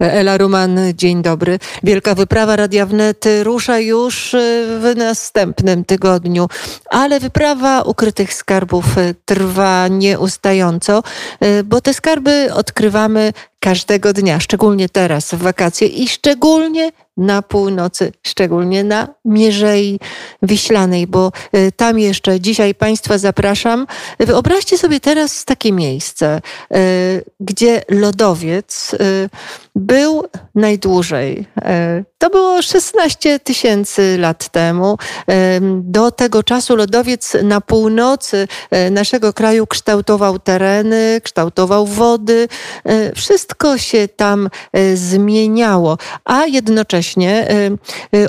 Ela 0.00 0.38
Ruman, 0.38 0.78
dzień 0.94 1.22
dobry. 1.22 1.58
Wielka 1.82 2.14
wyprawa 2.14 2.56
Radia 2.56 2.86
Wnet 2.86 3.24
rusza 3.42 3.78
już 3.78 4.34
e, 4.34 4.38
w 4.80 4.92
następnym 4.96 5.84
tygodniu, 5.84 6.48
ale 6.90 7.20
wyprawa 7.20 7.82
ukrytych 7.82 8.34
skarbów 8.34 8.84
trwa 9.24 9.88
nieustająco, 9.88 11.02
e, 11.40 11.62
bo 11.64 11.80
te 11.80 11.94
skarby 11.94 12.48
odkrywamy 12.54 13.32
każdego 13.60 14.12
dnia, 14.12 14.40
szczególnie 14.40 14.88
teraz 14.88 15.34
w 15.34 15.38
wakacje 15.38 15.88
i 15.88 16.08
szczególnie 16.08 16.90
na 17.18 17.42
północy, 17.42 18.12
szczególnie 18.26 18.84
na 18.84 19.08
Mierzei 19.24 20.00
Wiślanej, 20.42 21.06
bo 21.06 21.32
e, 21.52 21.72
tam 21.72 21.98
jeszcze 21.98 22.40
dzisiaj 22.40 22.74
Państwa 22.74 23.18
zapraszam. 23.18 23.86
Wyobraźcie 24.18 24.78
sobie 24.78 25.00
teraz 25.00 25.44
takie 25.44 25.72
miejsce, 25.72 26.40
e, 26.70 26.80
gdzie 27.40 27.82
lodowiec 27.88 28.94
e, 28.94 29.28
był 29.74 30.24
najdłużej. 30.54 31.46
To 32.18 32.30
było 32.30 32.62
16 32.62 33.38
tysięcy 33.38 34.16
lat 34.18 34.48
temu. 34.48 34.98
Do 35.80 36.10
tego 36.10 36.42
czasu 36.42 36.76
lodowiec 36.76 37.36
na 37.42 37.60
północy 37.60 38.48
naszego 38.90 39.32
kraju 39.32 39.66
kształtował 39.66 40.38
tereny, 40.38 41.20
kształtował 41.24 41.86
wody. 41.86 42.48
Wszystko 43.14 43.78
się 43.78 44.08
tam 44.16 44.50
zmieniało, 44.94 45.98
a 46.24 46.46
jednocześnie 46.46 47.48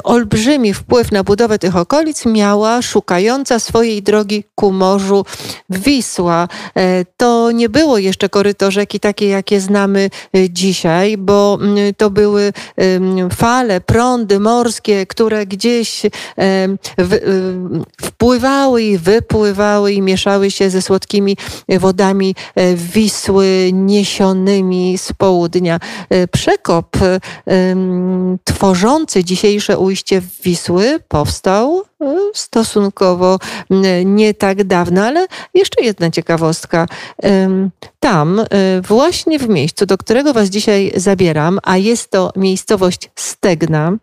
olbrzymi 0.03 0.74
wpływ 0.74 1.12
na 1.12 1.24
budowę 1.24 1.59
tych 1.59 1.76
okolic 1.76 2.26
miała 2.26 2.81
szukająca 2.81 3.59
swojej 3.59 4.03
drogi 4.03 4.44
ku 4.56 4.72
morzu 4.72 5.26
Wisła. 5.70 6.48
E, 6.76 7.06
to 7.18 7.52
nie 7.52 7.70
było 7.70 7.98
jeszcze 7.98 8.30
koryto 8.30 8.72
rzeki 8.72 9.00
takie, 9.00 9.28
jakie 9.28 9.59
znamy 9.59 10.09
dzisiaj, 10.50 11.18
bo 11.18 11.58
to 11.98 12.09
były 12.09 12.53
fale, 13.36 13.78
prądy 13.85 14.39
morskie, 14.39 15.05
które 15.05 15.45
gdzieś 15.45 16.02
wpływały 18.02 18.83
i 18.83 18.97
wypływały 18.97 19.94
i 19.94 20.02
mieszały 20.02 20.52
się 20.52 20.69
ze 20.69 20.81
słodkimi 20.81 21.38
wodami 21.80 22.35
e, 22.55 22.75
Wisły 22.75 23.69
niesionymi 23.73 24.97
z 24.97 25.13
południa. 25.13 25.80
E, 26.09 26.27
przekop 26.27 26.97
tworzący 28.44 29.23
dzisiejsze 29.23 29.77
ujście 29.80 30.22
Wisły 30.44 31.00
powstał 31.07 31.83
stosunkowo 32.33 33.39
nie 34.05 34.33
tak 34.33 34.64
dawno, 34.64 35.05
ale 35.05 35.28
jeszcze 35.53 35.83
jedna 35.83 36.11
ciekawostka. 36.11 36.88
Tam, 38.00 38.39
e, 38.39 38.45
właśnie 38.81 39.39
w 39.39 39.50
miejscu, 39.50 39.86
do 39.86 39.97
którego 39.97 40.33
Was 40.33 40.50
dzisiaj 40.50 40.91
zabieram, 40.95 41.59
a 41.64 41.78
jest 41.78 42.11
to 42.11 42.31
miejscowość 42.36 43.09
Stegna, 43.16 43.97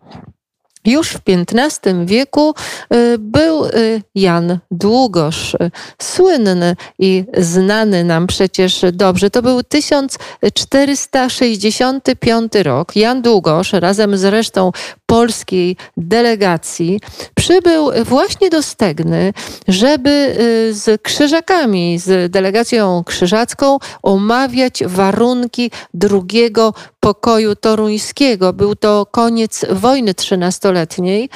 już 0.87 1.09
w 1.09 1.21
XV 1.27 2.05
wieku 2.05 2.53
y, 2.93 3.17
był 3.19 3.65
y, 3.65 4.01
Jan 4.15 4.59
Długosz, 4.71 5.55
słynny 6.01 6.75
i 6.99 7.23
znany 7.37 8.03
nam 8.03 8.27
przecież 8.27 8.81
dobrze. 8.93 9.29
To 9.29 9.41
był 9.41 9.63
1465 9.63 12.53
rok. 12.63 12.95
Jan 12.95 13.21
Długosz 13.21 13.73
razem 13.73 14.17
z 14.17 14.23
resztą 14.23 14.71
polskiej 15.07 15.77
delegacji 15.97 16.99
przybył 17.35 17.91
właśnie 18.05 18.49
do 18.49 18.61
Stegny, 18.61 19.33
żeby 19.67 20.35
z 20.71 21.01
krzyżakami, 21.01 21.99
z 21.99 22.31
delegacją 22.31 23.03
krzyżacką 23.03 23.77
omawiać 24.03 24.83
warunki 24.85 25.71
drugiego 25.93 26.73
pokoju 26.99 27.55
toruńskiego. 27.55 28.53
Był 28.53 28.75
to 28.75 29.05
koniec 29.11 29.65
wojny 29.69 30.13
trzynastoletniej. 30.13 31.29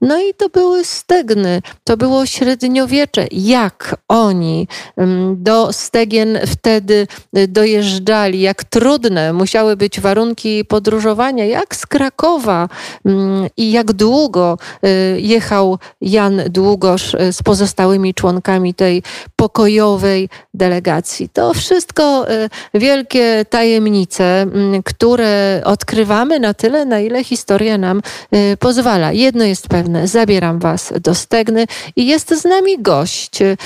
No 0.00 0.20
i 0.20 0.34
to 0.34 0.48
były 0.48 0.84
stegny, 0.84 1.62
to 1.84 1.96
było 1.96 2.26
średniowiecze. 2.26 3.26
Jak 3.30 3.96
oni 4.08 4.68
mm, 4.96 5.42
do 5.42 5.72
stegien 5.72 6.38
wtedy 6.46 7.06
y, 7.36 7.48
dojeżdżali, 7.48 8.40
jak 8.40 8.64
trudne 8.64 9.32
musiały 9.32 9.76
być 9.76 10.00
warunki 10.00 10.64
podróżowania, 10.64 11.44
jak 11.44 11.76
z 11.76 11.86
Krakowa 11.86 12.68
mm, 13.04 13.17
i 13.56 13.72
jak 13.72 13.92
długo 13.92 14.58
y, 14.84 15.20
jechał 15.20 15.78
Jan 16.00 16.42
Długosz 16.50 17.14
y, 17.14 17.32
z 17.32 17.42
pozostałymi 17.42 18.14
członkami 18.14 18.74
tej 18.74 19.02
pokojowej 19.36 20.28
delegacji. 20.54 21.28
To 21.28 21.54
wszystko 21.54 22.26
wielkie 22.74 23.44
tajemnice, 23.50 24.46
które 24.84 25.62
odkrywamy 25.64 26.40
na 26.40 26.54
tyle, 26.54 26.84
na 26.84 27.00
ile 27.00 27.24
historia 27.24 27.78
nam 27.78 28.02
y, 28.34 28.56
pozwala. 28.56 29.12
Jedno 29.12 29.44
jest 29.44 29.68
pewne, 29.68 30.08
zabieram 30.08 30.58
Was 30.58 30.92
do 31.00 31.14
Stegny 31.14 31.66
i 31.96 32.06
jest 32.06 32.40
z 32.40 32.44
nami 32.44 32.82
gość, 32.82 33.42
y, 33.42 33.56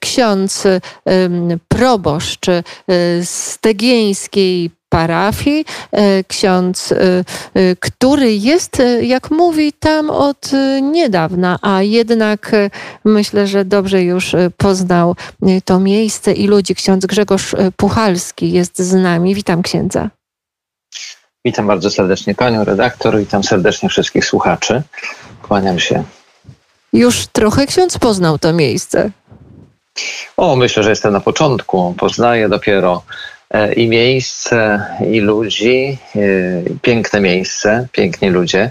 ksiądz 0.00 0.64
proboszcz 1.68 2.48
y, 2.48 2.62
stegieńskiej 3.24 4.70
parafii, 4.92 5.64
ksiądz, 6.28 6.94
który 7.80 8.34
jest, 8.34 8.82
jak 9.02 9.30
mówi, 9.30 9.72
tam 9.72 10.10
od 10.10 10.50
niedawna, 10.82 11.58
a 11.62 11.82
jednak 11.82 12.52
myślę, 13.04 13.46
że 13.46 13.64
dobrze 13.64 14.02
już 14.02 14.36
poznał 14.56 15.16
to 15.64 15.80
miejsce 15.80 16.32
i 16.32 16.46
ludzi. 16.46 16.74
Ksiądz 16.74 17.06
Grzegorz 17.06 17.54
Puchalski 17.76 18.52
jest 18.52 18.78
z 18.78 18.94
nami. 18.94 19.34
Witam 19.34 19.62
księdza. 19.62 20.10
Witam 21.44 21.66
bardzo 21.66 21.90
serdecznie 21.90 22.34
panią 22.34 22.64
redaktor, 22.64 23.18
witam 23.18 23.44
serdecznie 23.44 23.88
wszystkich 23.88 24.24
słuchaczy. 24.24 24.82
Kłaniam 25.42 25.78
się. 25.78 26.04
Już 26.92 27.26
trochę 27.26 27.66
ksiądz 27.66 27.98
poznał 27.98 28.38
to 28.38 28.52
miejsce. 28.52 29.10
O, 30.36 30.56
myślę, 30.56 30.82
że 30.82 30.90
jestem 30.90 31.12
na 31.12 31.20
początku. 31.20 31.94
Poznaję 31.98 32.48
dopiero 32.48 32.92
e, 32.96 33.31
i 33.76 33.88
miejsce, 33.88 34.86
i 35.10 35.20
ludzi. 35.20 35.98
E, 36.16 36.20
piękne 36.82 37.20
miejsce, 37.20 37.86
piękni 37.92 38.30
ludzie. 38.30 38.70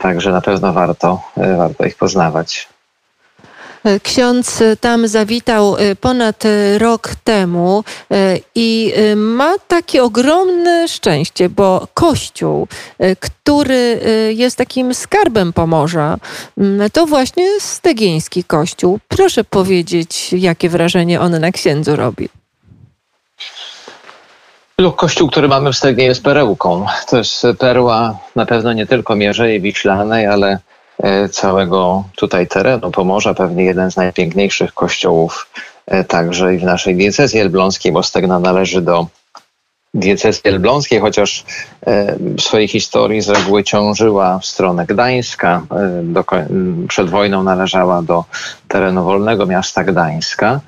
Także 0.00 0.32
na 0.32 0.40
pewno 0.40 0.72
warto, 0.72 1.22
e, 1.36 1.56
warto 1.56 1.84
ich 1.84 1.96
poznawać. 1.96 2.68
Ksiądz 4.02 4.62
tam 4.80 5.08
zawitał 5.08 5.76
ponad 6.00 6.44
rok 6.78 7.10
temu 7.24 7.84
i 8.54 8.92
ma 9.16 9.54
takie 9.68 10.02
ogromne 10.02 10.88
szczęście, 10.88 11.48
bo 11.48 11.88
Kościół, 11.94 12.68
który 13.20 14.00
jest 14.34 14.56
takim 14.56 14.94
skarbem 14.94 15.52
Pomorza, 15.52 16.18
to 16.92 17.06
właśnie 17.06 17.60
Stegieński 17.60 18.44
Kościół. 18.44 18.98
Proszę 19.08 19.44
powiedzieć, 19.44 20.32
jakie 20.32 20.68
wrażenie 20.68 21.20
on 21.20 21.40
na 21.40 21.52
księdzu 21.52 21.96
robi. 21.96 22.28
Kościół, 24.96 25.28
który 25.28 25.48
mamy 25.48 25.72
w 25.72 25.76
Stegnie 25.76 26.04
jest 26.04 26.22
perełką. 26.22 26.86
To 27.10 27.16
jest 27.16 27.46
perła 27.58 28.18
na 28.36 28.46
pewno 28.46 28.72
nie 28.72 28.86
tylko 28.86 29.16
Mierzei 29.16 29.60
Wiślanej, 29.60 30.26
ale 30.26 30.58
E, 31.02 31.28
całego 31.28 32.04
tutaj 32.16 32.46
terenu 32.46 32.90
Pomorza, 32.90 33.34
pewnie 33.34 33.64
jeden 33.64 33.90
z 33.90 33.96
najpiękniejszych 33.96 34.74
kościołów 34.74 35.50
e, 35.86 36.04
także 36.04 36.54
i 36.54 36.58
w 36.58 36.64
naszej 36.64 36.96
diecezji 36.96 37.40
elbląskiej, 37.40 37.92
bo 37.92 38.02
Stegna 38.02 38.38
należy 38.38 38.82
do 38.82 39.06
diecezji 39.94 40.42
elbląskiej, 40.44 41.00
chociaż 41.00 41.44
e, 41.86 42.16
w 42.18 42.40
swojej 42.40 42.68
historii 42.68 43.20
z 43.20 43.28
reguły 43.28 43.64
ciążyła 43.64 44.38
w 44.38 44.46
stronę 44.46 44.86
Gdańska. 44.86 45.62
Przed 46.88 47.10
wojną 47.10 47.42
należała 47.42 48.02
do 48.02 48.24
terenu 48.68 49.04
wolnego 49.04 49.46
miasta 49.46 49.84
Gdańska. 49.84 50.60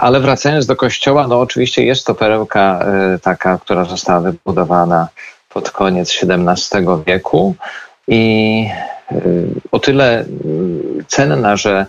Ale 0.00 0.20
wracając 0.20 0.66
do 0.66 0.76
kościoła, 0.76 1.26
no 1.28 1.40
oczywiście 1.40 1.84
jest 1.84 2.06
to 2.06 2.14
perełka 2.14 2.86
taka, 3.22 3.58
która 3.58 3.84
została 3.84 4.20
wybudowana 4.20 5.08
pod 5.48 5.70
koniec 5.70 6.18
XVII 6.22 6.86
wieku 7.06 7.54
i 8.08 8.68
o 9.72 9.78
tyle 9.78 10.24
cenna, 11.06 11.56
że 11.56 11.86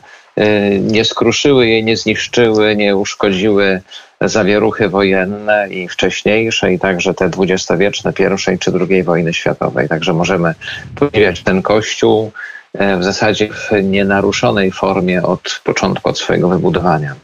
nie 0.82 1.06
skruszyły 1.06 1.68
jej, 1.68 1.84
nie 1.84 1.98
zniszczyły, 1.98 2.76
nie 2.76 2.96
uszkodziły 2.96 3.82
zawieruchy 4.22 4.90
wojenne 4.90 5.68
i 5.70 5.88
wcześniejsze, 5.88 6.74
i 6.74 6.80
także 6.80 7.14
te 7.14 7.30
dwudziestowieczne 7.30 8.14
pierwszej 8.14 8.60
czy 8.60 8.72
drugiej 8.72 9.04
wojny 9.04 9.34
światowej. 9.34 9.90
Także 9.90 10.14
możemy 10.14 10.56
podziwiać 10.96 11.44
ten 11.44 11.62
kościół 11.62 12.32
e, 12.74 12.98
w 12.98 13.04
zasadzie 13.04 13.50
w 13.54 13.84
nienaruszonej 13.84 14.72
formie 14.72 15.24
od 15.24 15.62
początku, 15.64 16.10
od 16.10 16.20
swojego 16.20 16.50
wybudowania. 16.50 17.16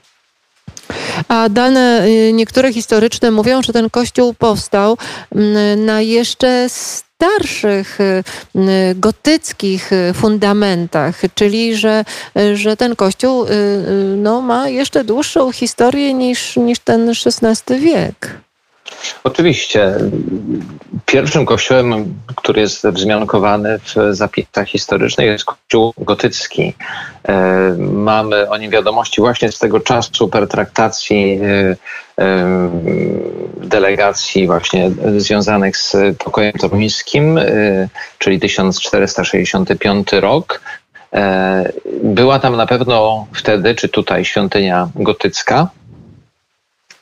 A 1.28 1.50
dane 1.50 2.06
y, 2.08 2.34
niektóre 2.34 2.74
historyczne 2.74 3.32
mówią, 3.32 3.62
że 3.62 3.74
ten 3.74 3.90
kościół 3.90 4.34
powstał 4.34 4.98
mm, 5.36 5.86
na 5.86 6.02
jeszcze 6.02 6.70
starszych 6.70 8.02
y, 8.02 8.24
y, 8.56 8.96
gotyckich 8.96 9.92
fundamentach, 10.14 11.22
czyli 11.36 11.76
że, 11.76 12.06
że 12.54 12.78
ten 12.78 12.96
kościół 12.96 13.46
no, 14.18 14.42
ma 14.42 14.70
jeszcze 14.70 15.04
dłuższą 15.04 15.52
historię 15.52 16.14
niż, 16.14 16.56
niż 16.58 16.80
ten 16.80 17.10
XVI 17.10 17.80
wiek. 17.80 18.44
Oczywiście. 19.24 19.96
Pierwszym 21.06 21.46
kościołem, 21.46 22.16
który 22.36 22.62
jest 22.62 22.88
wzmiankowany 22.88 23.80
w 23.80 24.16
zapisach 24.16 24.68
historycznych 24.68 25.28
jest 25.28 25.46
kościół 25.46 25.94
gotycki. 25.98 26.74
E, 27.28 27.76
mamy 27.80 28.50
o 28.50 28.58
nim 28.58 28.72
wiadomości 28.72 29.22
właśnie 29.22 29.52
z 29.52 29.60
tego 29.60 29.80
czasu 29.80 30.28
pertraktacji 30.28 31.40
e, 31.42 31.76
e, 32.24 32.70
delegacji 33.58 34.48
właśnie 34.48 34.92
związanych 35.18 35.78
z 35.78 35.96
pokojem 36.18 36.54
toruńskim, 36.54 37.40
czyli 38.18 38.40
1465 38.40 40.12
rok. 40.12 40.62
Była 42.04 42.40
tam 42.40 42.56
na 42.56 42.68
pewno 42.68 43.28
wtedy, 43.34 43.76
czy 43.76 43.90
tutaj 43.90 44.26
świątynia 44.26 44.90
gotycka, 44.96 45.68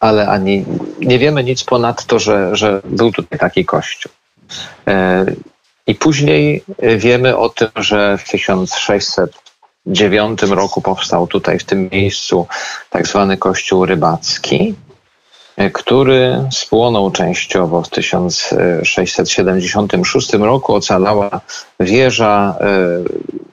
ale 0.02 0.28
ani 0.28 0.66
nie 1.00 1.20
wiemy 1.20 1.44
nic 1.44 1.64
ponad 1.64 2.06
to, 2.06 2.20
że, 2.20 2.56
że 2.56 2.82
był 2.86 3.12
tutaj 3.12 3.40
taki 3.40 3.66
kościół. 3.66 4.12
E, 4.88 5.26
I 5.88 5.96
później 5.96 6.64
wiemy 6.98 7.38
o 7.38 7.50
tym, 7.50 7.70
że 7.76 8.18
w 8.18 8.24
1609 8.24 10.42
roku 10.42 10.82
powstał 10.82 11.28
tutaj 11.28 11.60
w 11.60 11.64
tym 11.64 11.90
miejscu 11.92 12.48
tak 12.90 13.08
zwany 13.08 13.38
kościół 13.38 13.86
rybacki, 13.86 14.76
który 15.70 16.48
spłonął 16.52 17.12
częściowo 17.12 17.82
w 17.82 17.90
1676 17.90 20.34
roku. 20.34 20.74
Ocalała 20.74 21.42
wieża, 21.80 22.56
e, 22.62 22.66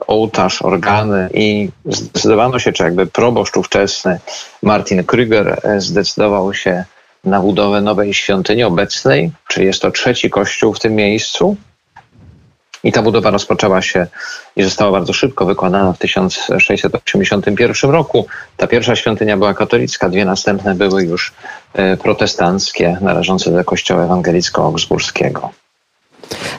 ołtarz, 0.06 0.62
organy 0.62 1.30
i 1.34 1.70
zdecydowano 1.84 2.58
się, 2.58 2.72
czy 2.72 2.82
jakby 2.82 3.06
proboszcz 3.06 3.56
ówczesny 3.56 4.20
Martin 4.62 5.02
Krüger 5.02 5.56
e, 5.62 5.80
zdecydował 5.80 6.54
się 6.54 6.84
na 7.24 7.40
budowę 7.40 7.80
nowej 7.80 8.14
świątyni 8.14 8.64
obecnej, 8.64 9.30
czyli 9.48 9.66
jest 9.66 9.82
to 9.82 9.90
trzeci 9.90 10.30
kościół 10.30 10.74
w 10.74 10.80
tym 10.80 10.94
miejscu. 10.94 11.56
I 12.88 12.92
ta 12.92 13.02
budowa 13.02 13.30
rozpoczęła 13.30 13.82
się 13.82 14.06
i 14.56 14.62
została 14.62 14.92
bardzo 14.92 15.12
szybko 15.12 15.46
wykonana 15.46 15.92
w 15.92 15.98
1681 15.98 17.90
roku. 17.90 18.26
Ta 18.56 18.66
pierwsza 18.66 18.96
świątynia 18.96 19.36
była 19.36 19.54
katolicka, 19.54 20.08
dwie 20.08 20.24
następne 20.24 20.74
były 20.74 21.04
już 21.04 21.32
e, 21.74 21.96
protestanckie, 21.96 22.98
należące 23.00 23.50
do 23.50 23.64
kościoła 23.64 24.04
ewangelicko-augsburskiego. 24.04 25.48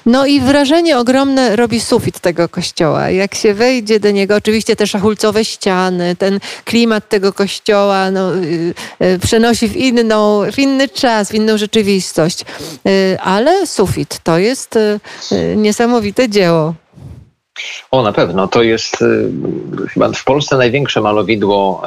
No 0.05 0.25
i 0.25 0.41
wrażenie 0.41 0.97
ogromne 0.97 1.55
robi 1.55 1.79
sufit 1.79 2.19
tego 2.19 2.49
kościoła. 2.49 3.09
Jak 3.09 3.35
się 3.35 3.53
wejdzie 3.53 3.99
do 3.99 4.11
niego, 4.11 4.35
oczywiście 4.35 4.75
te 4.75 4.87
szachulcowe 4.87 5.45
ściany, 5.45 6.15
ten 6.15 6.39
klimat 6.65 7.09
tego 7.09 7.33
kościoła 7.33 8.11
no, 8.11 8.35
yy, 8.35 8.73
yy, 8.99 9.19
przenosi 9.19 9.67
w, 9.67 9.75
inną, 9.75 10.41
w 10.51 10.59
inny 10.59 10.89
czas, 10.89 11.31
w 11.31 11.33
inną 11.33 11.57
rzeczywistość. 11.57 12.45
Yy, 12.85 13.17
ale 13.21 13.67
sufit 13.67 14.19
to 14.23 14.37
jest 14.37 14.75
y, 14.75 14.99
y, 15.31 15.55
niesamowite 15.55 16.29
dzieło. 16.29 16.73
O, 17.91 18.01
na 18.01 18.13
pewno. 18.13 18.47
To 18.47 18.63
jest 18.63 19.01
y, 19.01 19.31
chyba 19.93 20.11
w 20.13 20.23
Polsce 20.23 20.57
największe 20.57 21.01
malowidło 21.01 21.83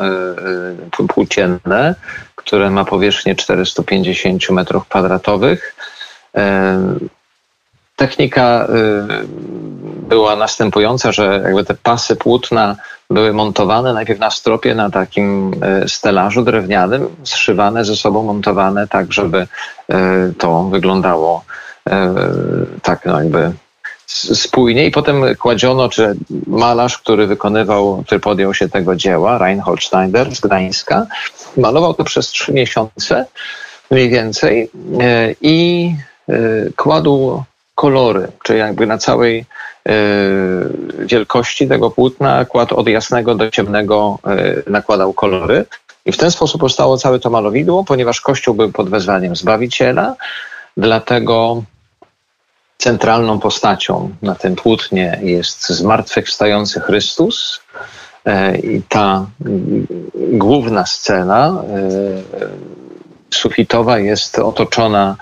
płócienne, 1.08 1.94
które 2.34 2.70
ma 2.70 2.84
powierzchnię 2.84 3.34
450 3.34 4.50
metrów 4.50 4.88
kwadratowych. 4.88 5.74
Technika 8.02 8.66
y, 8.66 9.26
była 10.08 10.36
następująca, 10.36 11.12
że 11.12 11.40
jakby 11.44 11.64
te 11.64 11.74
pasy 11.74 12.16
płótna 12.16 12.76
były 13.10 13.32
montowane 13.32 13.92
najpierw 13.92 14.20
na 14.20 14.30
stropie 14.30 14.74
na 14.74 14.90
takim 14.90 15.54
y, 15.84 15.88
stelażu 15.88 16.42
drewnianym, 16.42 17.08
zszywane 17.24 17.84
ze 17.84 17.96
sobą, 17.96 18.22
montowane 18.22 18.88
tak, 18.88 19.12
żeby 19.12 19.46
y, 19.90 20.34
to 20.38 20.64
wyglądało 20.64 21.44
tak 22.82 23.06
no 23.06 23.22
jakby 23.22 23.52
spójnie. 24.34 24.86
I 24.86 24.90
potem 24.90 25.22
kładziono, 25.38 25.88
czy 25.88 26.14
malarz, 26.46 26.98
który 26.98 27.26
wykonywał, 27.26 28.02
który 28.06 28.20
podjął 28.20 28.54
się 28.54 28.68
tego 28.68 28.96
dzieła, 28.96 29.38
Reinhold 29.38 29.84
Schneider 29.84 30.36
z 30.36 30.40
Gdańska, 30.40 31.06
malował 31.56 31.94
to 31.94 32.04
przez 32.04 32.28
trzy 32.28 32.52
miesiące 32.52 33.26
mniej 33.90 34.10
więcej 34.10 34.70
i 35.40 35.90
kładł 36.76 37.44
kolory, 37.74 38.28
czyli 38.42 38.58
jakby 38.58 38.86
na 38.86 38.98
całej 38.98 39.44
e, 39.88 39.92
wielkości 40.98 41.68
tego 41.68 41.90
płótna 41.90 42.44
kładł 42.44 42.74
od 42.74 42.88
jasnego 42.88 43.34
do 43.34 43.50
ciemnego, 43.50 44.18
e, 44.26 44.70
nakładał 44.70 45.12
kolory. 45.12 45.64
I 46.06 46.12
w 46.12 46.16
ten 46.16 46.30
sposób 46.30 46.60
powstało 46.60 46.98
całe 46.98 47.18
to 47.18 47.30
malowidło, 47.30 47.84
ponieważ 47.84 48.20
Kościół 48.20 48.54
był 48.54 48.72
pod 48.72 48.88
wezwaniem 48.88 49.36
Zbawiciela, 49.36 50.16
dlatego 50.76 51.62
centralną 52.78 53.40
postacią 53.40 54.10
na 54.22 54.34
tym 54.34 54.56
płótnie 54.56 55.20
jest 55.22 55.68
zmartwychwstający 55.68 56.80
Chrystus. 56.80 57.60
E, 58.24 58.58
I 58.58 58.82
ta 58.88 59.26
główna 60.14 60.86
scena 60.86 61.62
sufitowa 63.30 63.98
jest 63.98 64.38
otoczona 64.38 65.16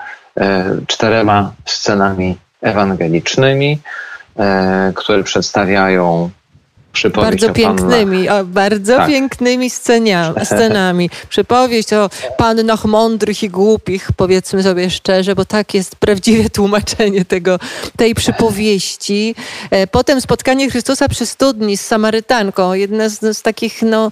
czterema 0.87 1.53
scenami 1.65 2.39
ewangelicznymi, 2.63 3.79
e, 4.39 4.93
które 4.97 5.23
przedstawiają 5.23 6.31
bardzo 7.15 7.53
pięknymi, 7.53 8.29
o, 8.29 8.45
bardzo 8.45 8.97
tak. 8.97 9.09
pięknymi 9.09 9.71
scenia, 9.71 10.35
scenami. 10.45 11.11
Przypowieść 11.29 11.93
o 11.93 12.11
pannach 12.37 12.85
mądrych 12.85 13.43
i 13.43 13.49
głupich, 13.49 14.09
powiedzmy 14.17 14.63
sobie 14.63 14.91
szczerze, 14.91 15.35
bo 15.35 15.45
tak 15.45 15.75
jest 15.75 15.97
prawdziwe 15.97 16.51
tłumaczenie 16.51 17.25
tego, 17.25 17.59
tej 17.97 18.15
przypowieści. 18.15 19.35
E, 19.71 19.87
potem 19.87 20.21
spotkanie 20.21 20.71
Chrystusa 20.71 21.09
przy 21.09 21.27
studni 21.27 21.77
z 21.77 21.87
Samarytanką, 21.87 22.73
jedne 22.73 23.11
z, 23.11 23.37
z 23.39 23.43
takich 23.43 23.83
no, 23.83 24.11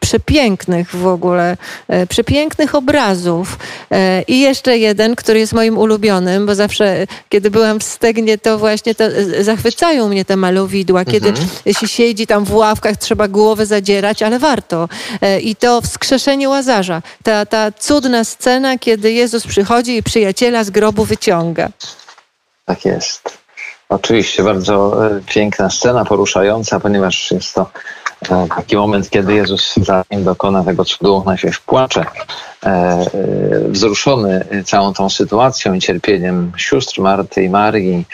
przepięknych 0.00 0.96
w 0.96 1.06
ogóle, 1.06 1.56
e, 1.88 2.06
przepięknych 2.06 2.74
obrazów. 2.74 3.58
E, 3.90 4.22
I 4.22 4.40
jeszcze 4.40 4.78
jeden, 4.78 5.16
który 5.16 5.38
jest 5.38 5.52
moim 5.52 5.78
ulubionym, 5.78 6.46
bo 6.46 6.54
zawsze, 6.54 7.06
kiedy 7.28 7.50
byłam 7.50 7.80
w 7.80 7.84
Stegnie, 7.84 8.38
to 8.38 8.58
właśnie 8.58 8.94
to, 8.94 9.04
zachwycają 9.40 10.08
mnie 10.08 10.24
te 10.24 10.36
malowidła, 10.36 11.04
kiedy 11.04 11.28
mhm. 11.28 11.48
się 11.86 11.99
siedzi 12.00 12.26
tam 12.26 12.44
w 12.44 12.54
ławkach, 12.54 12.96
trzeba 12.96 13.28
głowę 13.28 13.66
zadzierać, 13.66 14.22
ale 14.22 14.38
warto. 14.38 14.88
E, 15.20 15.40
I 15.40 15.56
to 15.56 15.80
wskrzeszenie 15.80 16.48
Łazarza, 16.48 17.02
ta, 17.22 17.46
ta 17.46 17.72
cudna 17.72 18.24
scena, 18.24 18.78
kiedy 18.78 19.12
Jezus 19.12 19.46
przychodzi 19.46 19.96
i 19.96 20.02
przyjaciela 20.02 20.64
z 20.64 20.70
grobu 20.70 21.04
wyciąga. 21.04 21.68
Tak 22.64 22.84
jest. 22.84 23.38
Oczywiście 23.88 24.42
bardzo 24.42 25.06
e, 25.06 25.20
piękna 25.26 25.70
scena, 25.70 26.04
poruszająca, 26.04 26.80
ponieważ 26.80 27.30
jest 27.30 27.54
to 27.54 27.70
e, 28.30 28.46
taki 28.56 28.76
moment, 28.76 29.10
kiedy 29.10 29.34
Jezus 29.34 29.74
zanim 29.76 30.24
dokona 30.24 30.64
tego 30.64 30.84
cudu, 30.84 31.22
najpierw 31.26 31.60
płacze, 31.60 32.04
wzruszony 33.68 34.64
całą 34.64 34.92
tą 34.92 35.10
sytuacją 35.10 35.74
i 35.74 35.80
cierpieniem 35.80 36.52
sióstr 36.56 37.00
Marty 37.00 37.44
i 37.44 37.48
Marii, 37.48 38.06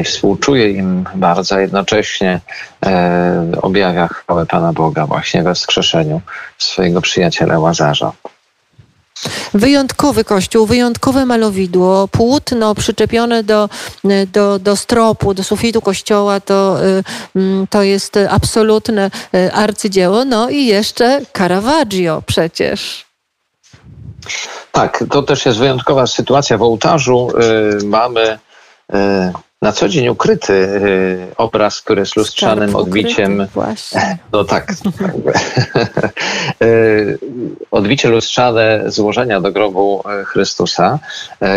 i 0.00 0.04
współczuje 0.04 0.70
im 0.70 1.04
bardzo, 1.14 1.58
jednocześnie 1.58 2.40
e, 2.86 3.52
objawia 3.62 4.08
chwałę 4.08 4.46
Pana 4.46 4.72
Boga 4.72 5.06
właśnie 5.06 5.42
we 5.42 5.54
wskrzeszeniu 5.54 6.20
swojego 6.58 7.00
przyjaciela 7.00 7.58
Łazarza. 7.58 8.12
Wyjątkowy 9.54 10.24
kościół, 10.24 10.66
wyjątkowe 10.66 11.26
malowidło, 11.26 12.08
płótno 12.08 12.74
przyczepione 12.74 13.42
do, 13.42 13.68
do, 14.32 14.58
do 14.58 14.76
stropu, 14.76 15.34
do 15.34 15.44
sufitu 15.44 15.80
kościoła, 15.80 16.40
to, 16.40 16.86
y, 16.86 17.04
mm, 17.36 17.66
to 17.66 17.82
jest 17.82 18.18
absolutne 18.30 19.10
y, 19.34 19.52
arcydzieło. 19.52 20.24
No 20.24 20.50
i 20.50 20.66
jeszcze 20.66 21.20
Caravaggio 21.36 22.22
przecież. 22.26 23.06
Tak, 24.72 25.04
to 25.10 25.22
też 25.22 25.46
jest 25.46 25.58
wyjątkowa 25.58 26.06
sytuacja. 26.06 26.58
W 26.58 26.62
ołtarzu 26.62 27.28
y, 27.82 27.84
mamy 27.84 28.38
na 29.62 29.72
co 29.72 29.88
dzień 29.88 30.08
ukryty 30.08 30.52
y, 30.52 31.26
obraz, 31.36 31.80
który 31.80 32.00
jest 32.00 32.16
lustrzanym 32.16 32.70
Skarb 32.70 32.86
odbiciem. 32.86 33.46
Właśnie. 33.54 34.18
No 34.32 34.44
tak. 34.44 34.72
Y, 36.62 37.18
odbicie 37.70 38.08
lustrzane 38.08 38.82
złożenia 38.86 39.40
do 39.40 39.52
grobu 39.52 40.02
y, 40.22 40.24
Chrystusa 40.24 40.98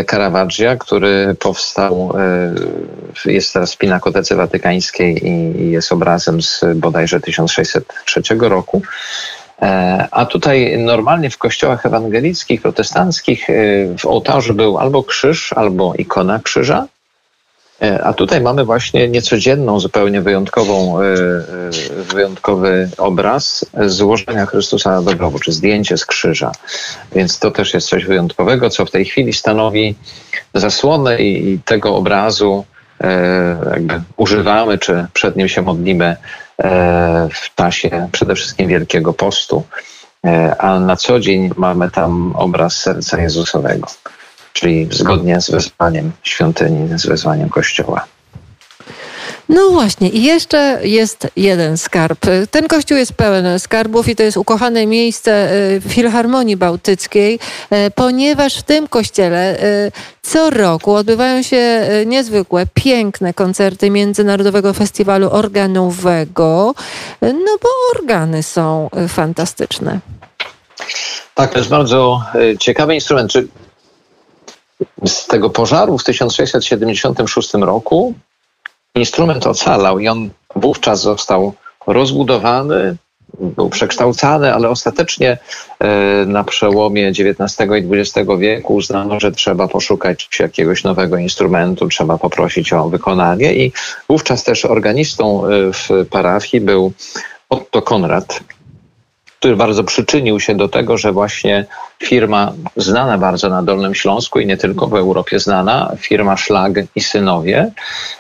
Caravaggia, 0.08 0.76
który 0.76 1.36
powstał, 1.40 2.14
jest 3.26 3.54
teraz 3.54 3.74
w 3.74 3.78
Pinakotece 3.78 4.36
Watykańskiej 4.36 5.28
i 5.28 5.72
jest 5.72 5.92
obrazem 5.92 6.42
z 6.42 6.66
bodajże 6.76 7.20
1603 7.20 8.22
roku. 8.40 8.82
A 10.12 10.26
tutaj 10.26 10.78
normalnie 10.78 11.30
w 11.30 11.38
kościołach 11.38 11.86
ewangelickich, 11.86 12.62
protestanckich 12.62 13.48
w 13.98 14.06
ołtarzu 14.06 14.54
był 14.54 14.78
albo 14.78 15.04
krzyż, 15.04 15.54
albo 15.54 15.94
ikona 15.96 16.40
krzyża, 16.40 16.88
a 18.04 18.14
tutaj 18.14 18.42
mamy 18.42 18.66
właśnie 18.66 19.08
niecodzienną, 19.08 19.80
zupełnie 19.80 20.22
wyjątkową, 20.22 21.02
e, 21.02 21.04
e, 21.04 21.14
wyjątkowy 22.14 22.90
obraz 22.98 23.66
złożenia 23.86 24.46
Chrystusa 24.46 25.02
do 25.02 25.16
grobu, 25.16 25.40
czy 25.40 25.52
zdjęcie 25.52 25.98
z 25.98 26.06
krzyża. 26.06 26.52
Więc 27.16 27.40
to 27.40 27.52
też 27.52 27.74
jest 27.74 27.88
coś 27.88 28.06
wyjątkowego, 28.06 28.70
co 28.70 28.86
w 28.86 28.92
tej 28.92 29.06
chwili 29.06 29.34
stanowi 29.34 29.96
zasłonę 30.54 31.22
i 31.22 31.60
tego 31.66 31.96
obrazu 31.96 32.66
jakby 33.72 34.02
używamy, 34.18 34.78
czy 34.78 35.06
przed 35.14 35.36
nim 35.36 35.48
się 35.48 35.62
modlimy 35.62 36.16
w 37.34 37.56
czasie 37.56 38.10
przede 38.12 38.36
wszystkim 38.36 38.68
Wielkiego 38.68 39.14
Postu. 39.14 39.64
A 40.58 40.80
na 40.80 40.96
co 40.96 41.20
dzień 41.20 41.50
mamy 41.58 41.92
tam 41.92 42.34
obraz 42.36 42.76
serca 42.76 43.22
Jezusowego 43.22 43.88
czyli 44.54 44.88
zgodnie 44.92 45.42
z 45.42 45.52
wezwaniem 45.52 46.12
świątyni, 46.24 47.00
z 47.00 47.06
wezwaniem 47.06 47.50
Kościoła. 47.50 48.06
No 49.50 49.70
właśnie, 49.70 50.10
i 50.10 50.24
jeszcze 50.24 50.80
jest 50.84 51.28
jeden 51.36 51.78
skarb. 51.78 52.20
Ten 52.52 52.68
kościół 52.68 52.98
jest 52.98 53.14
pełen 53.14 53.60
skarbów 53.60 54.08
i 54.08 54.16
to 54.16 54.24
jest 54.24 54.38
ukochane 54.38 54.88
miejsce 54.88 55.54
y, 55.78 55.82
Filharmonii 55.82 56.58
Bałtyckiej, 56.58 57.40
y, 57.74 57.92
ponieważ 57.96 58.58
w 58.58 58.64
tym 58.64 58.88
kościele 58.88 59.64
y, 59.64 59.92
co 60.22 60.50
roku 60.50 60.94
odbywają 60.94 61.44
się 61.44 61.88
niezwykłe, 62.06 62.66
piękne 62.74 63.34
koncerty 63.34 63.90
Międzynarodowego 63.90 64.74
Festiwalu 64.74 65.30
Organowego, 65.30 66.74
no 67.22 67.58
bo 67.62 67.70
organy 68.00 68.44
są 68.44 68.90
fantastyczne. 69.08 70.00
Tak, 71.36 71.52
to 71.52 71.58
jest 71.58 71.70
bardzo 71.70 72.22
ciekawy 72.60 72.96
instrument. 72.96 73.32
Czy 73.32 73.48
z 75.06 75.28
tego 75.28 75.50
pożaru 75.50 75.98
w 75.98 76.04
1676 76.04 77.54
roku 77.54 78.14
instrument 78.96 79.48
ocalał 79.48 80.00
i 80.00 80.08
on 80.08 80.30
wówczas 80.56 81.02
został 81.02 81.54
rozbudowany, 81.88 82.98
był 83.40 83.70
przekształcany, 83.70 84.54
ale 84.54 84.70
ostatecznie 84.70 85.38
e, 85.80 86.26
na 86.26 86.44
przełomie 86.44 87.08
XIX 87.08 87.60
i 87.60 88.00
XX 88.00 88.30
wieku 88.40 88.76
uznano, 88.76 89.20
że 89.20 89.32
trzeba 89.32 89.68
poszukać 89.68 90.30
jakiegoś 90.40 90.84
nowego 90.84 91.18
instrumentu, 91.18 91.88
trzeba 91.88 92.18
poprosić 92.18 92.74
o 92.74 92.90
wykonanie 92.90 93.54
i 93.54 93.72
wówczas 94.10 94.44
też 94.44 94.66
organistą 94.66 95.46
e, 95.46 95.50
w 95.74 95.90
parafii 96.10 96.62
był 96.62 96.94
Otto 97.50 97.82
Konrad, 97.82 98.40
który 99.42 99.56
bardzo 99.56 99.84
przyczynił 99.84 100.40
się 100.40 100.56
do 100.56 100.68
tego, 100.70 100.98
że 100.98 101.12
właśnie 101.12 101.66
firma 102.04 102.54
znana 102.76 103.18
bardzo 103.18 103.50
na 103.50 103.64
Dolnym 103.64 103.96
Śląsku 103.96 104.40
i 104.40 104.46
nie 104.46 104.58
tylko 104.58 104.88
w 104.88 104.96
Europie 104.96 105.40
znana, 105.40 105.92
firma 105.98 106.38
Szlag 106.38 106.72
i 106.96 107.02
Synowie, 107.02 107.72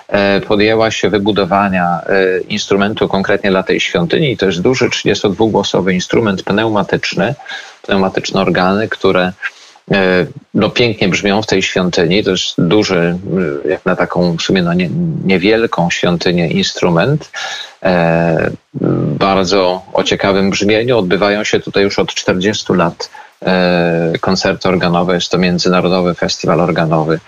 e, 0.07 0.41
podjęła 0.41 0.91
się 0.91 1.09
wybudowania 1.09 2.01
e, 2.05 2.39
instrumentu 2.39 3.07
konkretnie 3.07 3.49
dla 3.49 3.63
tej 3.63 3.79
świątyni. 3.79 4.31
I 4.31 4.37
to 4.37 4.45
jest 4.45 4.61
duży 4.61 4.89
32-głosowy 4.89 5.93
instrument 5.93 6.43
pneumatyczny, 6.43 7.35
pneumatyczne 7.81 8.41
organy, 8.41 8.87
które 8.87 9.31
e, 9.91 10.25
no, 10.53 10.69
pięknie 10.69 11.09
brzmią 11.09 11.41
w 11.41 11.47
tej 11.47 11.61
świątyni. 11.61 12.23
To 12.23 12.31
jest 12.31 12.53
duży, 12.57 13.17
jak 13.69 13.85
na 13.85 13.95
taką 13.95 14.37
w 14.37 14.41
sumie 14.41 14.61
no, 14.61 14.73
nie, 14.73 14.89
niewielką 15.25 15.89
świątynię 15.89 16.47
instrument. 16.47 17.29
E, 17.83 18.51
bardzo 19.19 19.81
o 19.93 20.03
ciekawym 20.03 20.49
brzmieniu. 20.49 20.97
Odbywają 20.97 21.43
się 21.43 21.59
tutaj 21.59 21.83
już 21.83 21.99
od 21.99 22.13
40 22.13 22.73
lat 22.73 23.09
e, 23.41 24.13
koncerty 24.21 24.69
organowe. 24.69 25.15
Jest 25.15 25.31
to 25.31 25.37
Międzynarodowy 25.37 26.13
Festiwal 26.13 26.61
Organowy, 26.61 27.19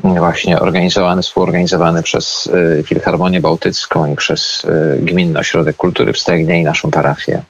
właśnie 0.00 0.60
organizowany, 0.60 1.22
współorganizowany 1.22 2.02
przez 2.02 2.50
e, 2.78 2.82
Filharmonię 2.82 3.40
Bałtycką 3.40 4.12
i 4.12 4.16
przez 4.16 4.66
Gminny 4.98 5.38
Ośrodek 5.38 5.76
Kultury 5.76 6.12
w 6.12 6.18
Stegnie 6.18 6.60
i 6.60 6.64
naszą 6.64 6.90
parafię. 6.90 7.42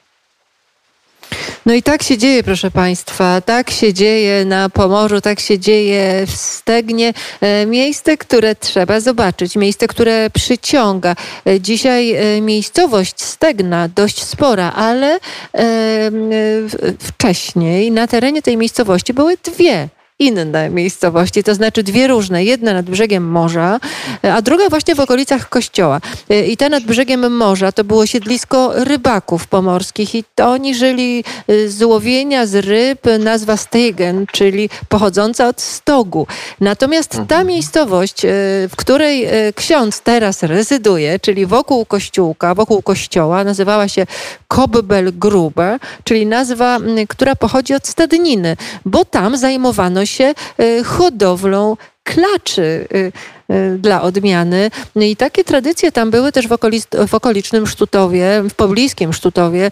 No 1.65 1.73
i 1.73 1.83
tak 1.83 2.03
się 2.03 2.17
dzieje, 2.17 2.43
proszę 2.43 2.71
Państwa, 2.71 3.41
tak 3.41 3.71
się 3.71 3.93
dzieje 3.93 4.45
na 4.45 4.69
Pomorzu, 4.69 5.21
tak 5.21 5.39
się 5.39 5.59
dzieje 5.59 6.25
w 6.27 6.31
Stegnie. 6.31 7.13
E, 7.41 7.65
miejsce, 7.65 8.17
które 8.17 8.55
trzeba 8.55 8.99
zobaczyć, 8.99 9.55
miejsce, 9.55 9.87
które 9.87 10.29
przyciąga. 10.29 11.15
E, 11.47 11.61
dzisiaj 11.61 12.11
e, 12.11 12.41
miejscowość 12.41 13.21
Stegna 13.21 13.89
dość 13.95 14.23
spora, 14.23 14.71
ale 14.71 15.19
wcześniej 16.99 17.91
na 17.91 18.07
terenie 18.07 18.41
tej 18.41 18.57
miejscowości 18.57 19.13
były 19.13 19.37
dwie 19.43 19.89
inne 20.19 20.69
miejscowości, 20.69 21.43
to 21.43 21.55
znaczy 21.55 21.83
dwie 21.83 22.07
różne. 22.07 22.43
Jedna 22.43 22.73
nad 22.73 22.85
brzegiem 22.85 23.27
morza, 23.27 23.79
a 24.21 24.41
druga 24.41 24.69
właśnie 24.69 24.95
w 24.95 24.99
okolicach 24.99 25.49
kościoła. 25.49 26.01
I 26.47 26.57
ta 26.57 26.69
nad 26.69 26.83
brzegiem 26.83 27.37
morza 27.37 27.71
to 27.71 27.83
było 27.83 28.05
siedlisko 28.05 28.71
rybaków 28.83 29.47
pomorskich 29.47 30.15
i 30.15 30.23
to 30.35 30.51
oni 30.51 30.75
żyli 30.75 31.23
y, 31.49 31.69
z 31.69 31.83
łowienia 31.83 32.45
z 32.45 32.55
ryb, 32.55 33.01
nazwa 33.19 33.57
Stegen, 33.57 34.25
czyli 34.31 34.69
pochodząca 34.89 35.47
od 35.47 35.61
stogu. 35.61 36.27
Natomiast 36.59 37.11
ta 37.11 37.19
mhm. 37.19 37.47
miejscowość, 37.47 38.21
w 38.69 38.73
której 38.77 39.27
ksiądz 39.55 40.01
teraz 40.01 40.43
rezyduje, 40.43 41.19
czyli 41.19 41.45
wokół 41.45 41.85
kościółka, 41.85 42.55
wokół 42.55 42.81
kościoła, 42.81 43.43
nazywała 43.43 43.87
się 43.87 44.05
Kobbel 44.47 45.13
Grube, 45.13 45.79
czyli 46.03 46.25
nazwa, 46.25 46.77
która 47.07 47.35
pochodzi 47.35 47.73
od 47.73 47.87
stadniny, 47.87 48.57
bo 48.85 49.05
tam 49.05 49.37
zajmowano 49.37 50.04
się 50.07 50.33
y, 50.59 50.83
hodowlą 50.83 51.77
klaczy 52.03 52.87
y, 52.95 53.11
y, 53.53 53.77
dla 53.77 54.01
odmiany. 54.01 54.71
I 54.95 55.15
takie 55.15 55.43
tradycje 55.43 55.91
tam 55.91 56.11
były 56.11 56.31
też 56.31 56.47
w, 56.47 56.57
w 57.07 57.13
okolicznym 57.13 57.67
Sztutowie, 57.67 58.43
w 58.49 58.53
pobliskim 58.53 59.13
Sztutowie 59.13 59.71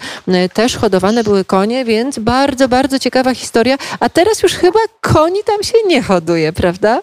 też 0.54 0.78
hodowane 0.78 1.24
były 1.24 1.46
konie, 1.46 1.86
więc 1.86 2.20
bardzo, 2.20 2.68
bardzo 2.68 3.00
ciekawa 3.00 3.34
historia. 3.34 3.78
A 4.00 4.10
teraz 4.10 4.44
już 4.44 4.54
chyba 4.54 4.80
koni 5.02 5.40
tam 5.46 5.64
się 5.64 5.78
nie 5.88 6.02
hoduje, 6.02 6.54
prawda? 6.54 7.02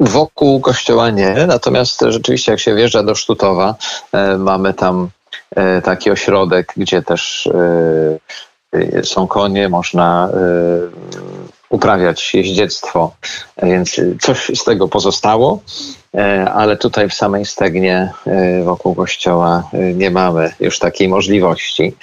Wokół 0.00 0.60
kościoła 0.60 1.10
nie, 1.10 1.46
natomiast 1.46 2.04
rzeczywiście 2.08 2.52
jak 2.52 2.60
się 2.60 2.74
wjeżdża 2.74 3.02
do 3.02 3.14
Sztutowa, 3.14 3.74
e, 4.12 4.38
mamy 4.38 4.74
tam 4.74 5.08
e, 5.56 5.82
taki 5.82 6.10
ośrodek, 6.10 6.72
gdzie 6.76 7.02
też 7.02 7.46
e, 7.46 8.18
są 9.02 9.26
konie, 9.26 9.68
można 9.68 10.30
uprawiać 11.68 12.34
jeździectwo, 12.34 13.12
więc 13.62 14.00
coś 14.20 14.50
z 14.54 14.64
tego 14.64 14.88
pozostało, 14.88 15.60
ale 16.54 16.76
tutaj 16.76 17.08
w 17.08 17.14
samej 17.14 17.44
Stegnie 17.44 18.12
wokół 18.64 18.94
kościoła 18.94 19.70
nie 19.94 20.10
mamy 20.10 20.52
już 20.60 20.78
takiej 20.78 21.08
możliwości. 21.08 21.94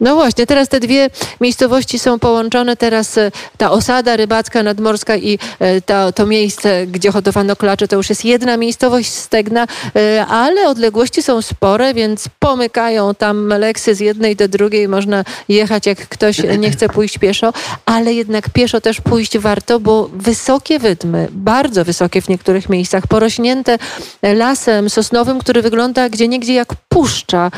No 0.00 0.14
właśnie, 0.14 0.46
teraz 0.46 0.68
te 0.68 0.80
dwie 0.80 1.10
miejscowości 1.40 1.98
są 1.98 2.18
połączone. 2.18 2.76
Teraz 2.76 3.18
e, 3.18 3.30
ta 3.56 3.70
osada 3.70 4.16
rybacka 4.16 4.62
nadmorska 4.62 5.16
i 5.16 5.38
e, 5.58 5.80
to, 5.80 6.12
to 6.12 6.26
miejsce, 6.26 6.86
gdzie 6.86 7.12
hodowano 7.12 7.56
klacze, 7.56 7.88
to 7.88 7.96
już 7.96 8.08
jest 8.08 8.24
jedna 8.24 8.56
miejscowość 8.56 9.08
Stegna, 9.08 9.66
e, 9.96 10.26
ale 10.26 10.68
odległości 10.68 11.22
są 11.22 11.42
spore, 11.42 11.94
więc 11.94 12.28
pomykają 12.38 13.14
tam 13.14 13.48
leksy 13.48 13.94
z 13.94 14.00
jednej 14.00 14.36
do 14.36 14.48
drugiej. 14.48 14.88
Można 14.88 15.24
jechać, 15.48 15.86
jak 15.86 16.08
ktoś 16.08 16.38
nie 16.58 16.70
chce 16.70 16.88
pójść 16.88 17.18
pieszo, 17.18 17.52
ale 17.86 18.14
jednak 18.14 18.50
pieszo 18.50 18.80
też 18.80 19.00
pójść 19.00 19.38
warto, 19.38 19.80
bo 19.80 20.10
wysokie 20.12 20.78
wydmy, 20.78 21.28
bardzo 21.30 21.84
wysokie 21.84 22.22
w 22.22 22.28
niektórych 22.28 22.68
miejscach, 22.68 23.06
porośnięte 23.06 23.78
lasem 24.22 24.90
sosnowym, 24.90 25.38
który 25.38 25.62
wygląda 25.62 26.08
gdzie 26.08 26.28
niegdzie 26.28 26.54
jak 26.54 26.74
puszcza. 26.88 27.50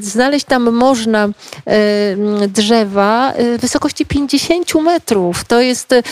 Znaleźć 0.00 0.46
tam 0.46 0.72
można 0.72 1.28
drzewa 2.48 3.32
y, 3.38 3.58
wysokości 3.58 4.06
50 4.06 4.74
metrów. 4.74 5.44
To 5.44 5.60
jest 5.60 5.92
y, 5.92 6.02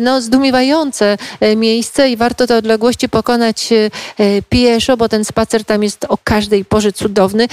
no, 0.00 0.20
zdumiewające 0.20 1.18
miejsce 1.56 2.10
i 2.10 2.16
warto 2.16 2.46
te 2.46 2.56
odległości 2.56 3.08
pokonać 3.08 3.68
pieszo, 4.48 4.96
bo 4.96 5.08
ten 5.08 5.24
spacer 5.24 5.64
tam 5.64 5.82
jest 5.82 6.06
o 6.08 6.18
każdej 6.24 6.64
porze 6.64 6.92
cudowny. 6.92 7.48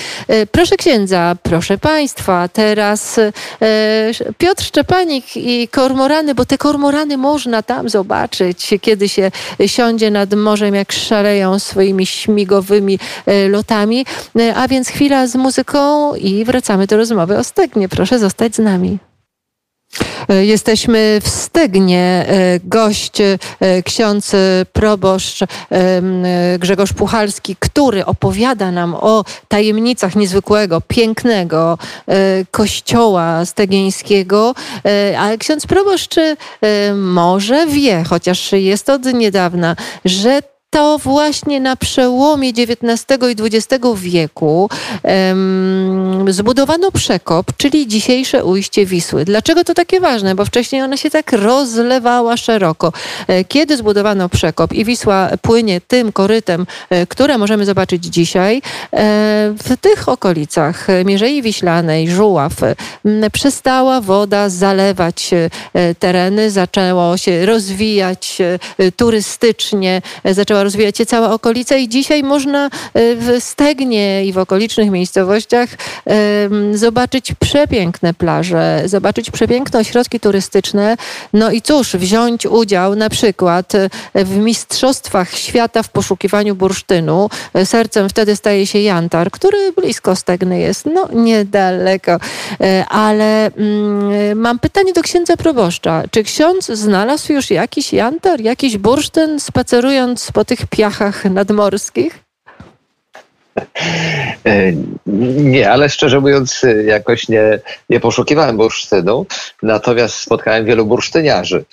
Proszę 0.51 0.77
księdza, 0.77 1.36
proszę 1.44 1.77
państwa, 1.77 2.48
teraz 2.48 3.20
Piotr 4.38 4.63
Szczepanik 4.63 5.25
i 5.36 5.67
kormorany, 5.67 6.36
bo 6.36 6.46
te 6.46 6.58
kormorany 6.58 7.17
można 7.17 7.63
tam 7.63 7.89
zobaczyć, 7.89 8.70
kiedy 8.82 9.10
się 9.10 9.32
siądzie 9.65 10.12
nad 10.12 10.34
morzem, 10.34 10.75
jak 10.75 10.91
szaleją 10.91 11.60
swoimi 11.60 12.06
śmigowymi 12.06 13.00
lotami. 13.50 14.06
A 14.56 14.67
więc 14.67 14.89
chwila 14.89 15.27
z 15.27 15.36
muzyką 15.36 16.15
i 16.15 16.46
wracamy 16.46 16.88
do 16.88 16.98
rozmowy 16.98 17.26
rozmowy 17.27 17.38
o 17.38 17.43
Stegnie. 17.43 17.89
Proszę 17.89 18.19
zostać 18.19 18.55
z 18.55 18.60
nami. 18.60 19.00
E, 20.29 20.46
jesteśmy 20.46 21.19
w 21.24 21.29
Stegnie. 21.29 22.25
E, 22.27 22.60
gość, 22.63 23.22
e, 23.22 23.84
ksiądz 23.84 24.31
proboszcz 24.74 25.39
Grzegorz 26.60 26.93
Puchalski, 26.93 27.55
który 27.60 28.05
opowiada 28.05 28.72
nam 28.72 28.96
o 28.96 29.24
tajemnicach 29.48 30.15
niezwykłego, 30.15 30.81
pięknego 30.81 31.77
kościoła 32.51 33.46
stegieńskiego. 33.46 34.55
Ale 35.19 35.38
ksiądz 35.38 35.67
proboszcz 35.67 36.15
może 36.96 37.67
wie, 37.67 38.03
chociaż 38.10 38.51
jest 38.51 38.89
od 38.89 39.05
niedawna, 39.05 39.75
że 40.05 40.41
to 40.70 40.98
właśnie 40.98 41.60
na 41.60 41.76
przełomie 41.76 42.50
XIX 42.50 43.06
i 43.30 43.58
XX 43.58 43.86
wieku 43.96 44.70
um, 45.04 46.34
zbudowano 46.34 46.92
przekop, 46.92 47.46
czyli 47.58 47.88
dzisiejsze 47.88 48.46
ujście 48.46 48.86
Wisły. 48.86 49.26
Dlaczego 49.26 49.64
to 49.64 49.74
takie 49.74 50.00
ważne? 50.00 50.36
Bo 50.36 50.46
wcześniej 50.46 50.82
ona 50.82 50.98
się 50.98 51.10
tak 51.10 51.32
rozlewała 51.34 52.38
szeroko. 52.38 52.94
E, 53.28 53.44
kiedy 53.44 53.78
zbudowano 53.78 54.30
przekop 54.30 54.74
i 54.74 54.86
Wisła 54.86 55.30
płynie 55.42 55.82
tym 55.82 56.12
korytem, 56.12 56.66
e, 56.90 57.06
które 57.06 57.38
możemy 57.38 57.66
zobaczyć 57.66 58.06
dzisiaj, 58.06 58.58
e, 58.58 58.62
w 59.64 59.78
tych 59.82 60.10
okolicach 60.10 60.88
Mierzei 61.06 61.42
Wiślanej, 61.42 62.10
Żuław, 62.10 62.54
przestała 63.32 64.02
woda 64.02 64.50
zalewać 64.50 65.30
tereny, 66.00 66.52
zaczęło 66.52 67.18
się 67.18 67.46
rozwijać 67.46 68.38
turystycznie, 68.96 70.02
zaczęła 70.26 70.57
rozwijać 70.64 70.98
się 70.98 71.06
cała 71.06 71.32
okolica 71.32 71.76
i 71.76 71.90
dzisiaj 71.90 72.24
można 72.24 72.66
e, 72.66 72.70
w 72.94 73.38
Stegnie 73.40 74.26
i 74.26 74.34
w 74.34 74.38
okolicznych 74.38 74.92
miejscowościach 74.92 75.70
zobaczyć 76.74 77.34
przepiękne 77.40 78.14
plaże, 78.14 78.82
zobaczyć 78.86 79.32
przepiękne 79.32 79.80
ośrodki 79.80 80.20
turystyczne. 80.20 80.98
No 81.34 81.52
i 81.52 81.62
cóż, 81.62 81.96
wziąć 81.96 82.46
udział 82.46 82.96
na 82.96 83.10
przykład 83.10 83.76
e, 83.76 83.90
w 84.16 84.38
Mistrzostwach 84.38 85.36
Świata 85.36 85.84
w 85.84 85.90
poszukiwaniu 85.90 86.56
bursztynu. 86.56 87.30
E, 87.54 87.66
sercem 87.66 88.10
wtedy 88.10 88.36
staje 88.36 88.68
się 88.68 88.80
Jantar, 88.80 89.32
który 89.32 89.72
blisko 89.72 90.16
Stegny 90.16 90.60
jest, 90.60 90.86
no 90.86 91.08
niedaleko. 91.14 92.18
Ale 92.90 93.46
mm, 93.46 94.40
mam 94.40 94.60
pytanie 94.60 94.94
do 94.94 95.02
księdza 95.02 95.38
proboszcza. 95.38 96.04
Czy 96.12 96.24
ksiądz 96.24 96.66
znalazł 96.66 97.34
już 97.34 97.50
jakiś 97.50 97.94
Jantar, 97.94 98.42
jakiś 98.42 98.78
bursztyn 98.78 99.40
spacerując 99.40 100.32
po 100.32 100.46
tych 100.48 100.68
piachach 100.68 101.25
nadmorskich? 101.25 102.20
E, 104.46 104.72
nie, 105.06 105.72
ale 105.72 105.89
szczerze 105.89 106.20
mówiąc, 106.20 106.66
jakoś 106.86 107.30
nie, 107.30 107.60
nie 107.89 108.00
poszukiwałem 108.00 108.58
bursztynu, 108.58 109.25
natomiast 109.63 110.16
spotkałem 110.16 110.66
wielu 110.66 110.86
bursztyniarzy, 110.86 111.66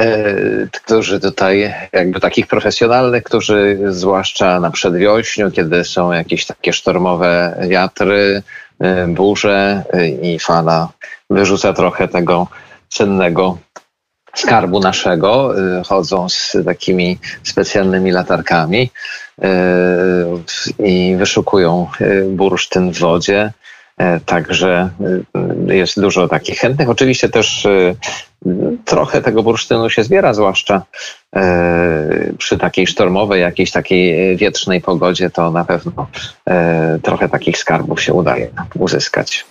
e, 0.00 0.34
którzy 0.72 1.20
tutaj, 1.20 1.74
jakby 1.92 2.20
takich 2.20 2.46
profesjonalnych, 2.46 3.22
którzy 3.22 3.78
zwłaszcza 3.88 4.60
na 4.60 4.70
przedwiośniu, 4.70 5.50
kiedy 5.50 5.84
są 5.84 6.12
jakieś 6.12 6.46
takie 6.46 6.72
sztormowe 6.72 7.56
wiatry, 7.68 8.42
e, 8.80 9.06
burze 9.08 9.82
i 10.22 10.38
fala 10.38 10.88
wyrzuca 11.30 11.72
trochę 11.72 12.08
tego 12.08 12.46
cennego 12.88 13.58
skarbu 14.34 14.80
naszego, 14.80 15.58
y, 15.80 15.84
chodzą 15.84 16.28
z 16.28 16.56
takimi 16.64 17.18
specjalnymi 17.42 18.10
latarkami 18.10 18.90
y, 19.38 19.46
i 20.78 21.16
wyszukują 21.18 21.88
y, 22.00 22.26
bursztyn 22.28 22.92
w 22.92 22.98
wodzie. 22.98 23.52
Także 24.26 24.90
jest 25.66 26.00
dużo 26.00 26.28
takich 26.28 26.58
chętnych. 26.58 26.88
Oczywiście 26.88 27.28
też 27.28 27.66
trochę 28.84 29.22
tego 29.22 29.42
bursztynu 29.42 29.90
się 29.90 30.04
zbiera, 30.04 30.34
zwłaszcza 30.34 30.82
przy 32.38 32.58
takiej 32.58 32.86
sztormowej, 32.86 33.40
jakiejś 33.40 33.70
takiej 33.70 34.36
wietrznej 34.36 34.80
pogodzie, 34.80 35.30
to 35.30 35.50
na 35.50 35.64
pewno 35.64 36.06
trochę 37.02 37.28
takich 37.28 37.58
skarbów 37.58 38.02
się 38.02 38.12
udaje 38.12 38.48
uzyskać. 38.74 39.46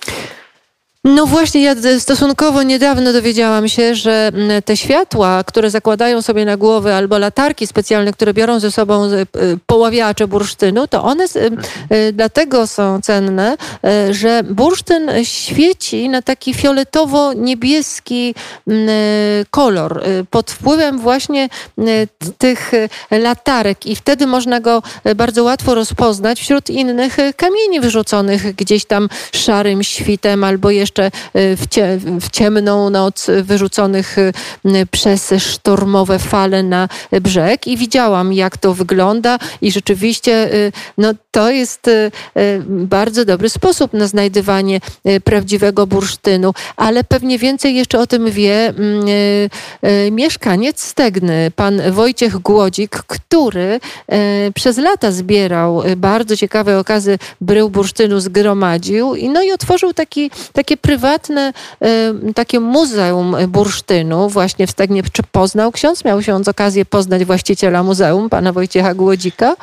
No 1.06 1.26
właśnie, 1.26 1.62
ja 1.64 1.76
stosunkowo 2.00 2.64
niedawno 2.64 3.14
dowiedziałam 3.14 3.68
się, 3.68 3.96
że 3.96 4.32
mm, 4.34 4.62
te 4.62 4.78
światła, 4.78 5.44
które 5.44 5.70
zakładają 5.70 6.22
sobie 6.22 6.46
na 6.46 6.58
głowy, 6.58 6.94
albo 6.94 7.18
latarki 7.18 7.68
specjalne, 7.68 8.14
które 8.14 8.34
biorą 8.34 8.60
ze 8.60 8.72
sobą 8.72 9.06
y, 9.06 9.26
poławiacze 9.66 10.28
bursztynu, 10.28 10.88
to 10.88 11.04
one 11.04 11.24
y, 11.24 11.28
y, 11.96 12.14
dlatego 12.14 12.68
są 12.68 13.02
cenne, 13.02 13.58
że 14.12 14.44
bursztyn 14.44 15.12
świeci 15.24 16.10
na 16.10 16.22
taki 16.22 16.54
fioletowo-niebieski 16.54 18.36
mm, 18.68 18.90
kolor 19.52 20.04
pod 20.30 20.52
wpływem 20.52 21.00
właśnie 21.00 21.50
tych 22.38 22.72
latarek. 23.12 23.86
I 23.86 23.96
wtedy 23.96 24.28
można 24.28 24.60
go 24.60 24.84
bardzo 25.16 25.44
łatwo 25.44 25.76
rozpoznać 25.76 26.40
wśród 26.40 26.70
innych 26.70 27.18
kamieni 27.38 27.80
wyrzuconych 27.80 28.56
gdzieś 28.56 28.86
tam 28.86 29.10
szarym 29.32 29.84
świtem 29.84 30.44
albo 30.44 30.72
jeszcze 30.72 30.93
jeszcze 30.94 31.12
y, 31.40 31.58
w, 31.58 31.68
cie, 31.68 31.98
w 32.22 32.30
ciemną 32.30 32.90
noc 32.90 33.28
wyrzuconych 33.44 34.18
y, 34.18 34.34
przez 34.92 35.34
sztormowe 35.38 36.20
fale 36.20 36.64
na 36.64 36.90
brzeg 37.22 37.68
i 37.68 37.78
widziałam, 37.78 38.34
jak 38.34 38.58
to 38.58 38.74
wygląda 38.74 39.40
i 39.62 39.72
rzeczywiście 39.72 40.54
y, 40.54 40.72
no, 40.98 41.14
to 41.34 41.52
jest 41.52 41.90
bardzo 42.68 43.26
dobry 43.26 43.50
sposób 43.50 43.94
na 43.94 44.08
znajdywanie 44.08 44.80
prawdziwego 45.24 45.88
bursztynu, 45.88 46.54
ale 46.76 47.04
pewnie 47.04 47.38
więcej 47.40 47.76
jeszcze 47.76 48.00
o 48.00 48.08
tym 48.08 48.32
wie 48.32 48.68
mm, 48.68 49.06
mieszkaniec 50.12 50.84
Stegny, 50.84 51.52
pan 51.56 51.82
Wojciech 51.92 52.38
Głodzik, 52.38 52.92
który 52.92 53.80
przez 54.56 54.78
lata 54.78 55.12
zbierał 55.12 55.84
bardzo 55.98 56.38
ciekawe 56.38 56.80
okazy 56.80 57.18
brył 57.42 57.70
bursztynu, 57.70 58.20
zgromadził 58.20 59.16
i, 59.16 59.30
no 59.30 59.44
i 59.44 59.52
otworzył 59.52 59.94
taki, 59.94 60.32
takie 60.54 60.78
prywatne 60.78 61.54
takie 62.36 62.60
muzeum 62.60 63.36
bursztynu 63.48 64.30
właśnie 64.30 64.68
w 64.68 64.72
Stegnie. 64.72 65.04
Czy 65.12 65.24
poznał 65.32 65.72
ksiądz? 65.72 66.06
Miał 66.06 66.22
się 66.22 66.36
on 66.36 66.44
z 66.44 66.48
okazję 66.48 66.86
poznać 66.86 67.26
właściciela 67.26 67.84
muzeum, 67.84 68.30
pana 68.30 68.54
Wojciecha 68.54 68.94
Głodzika? 68.94 69.56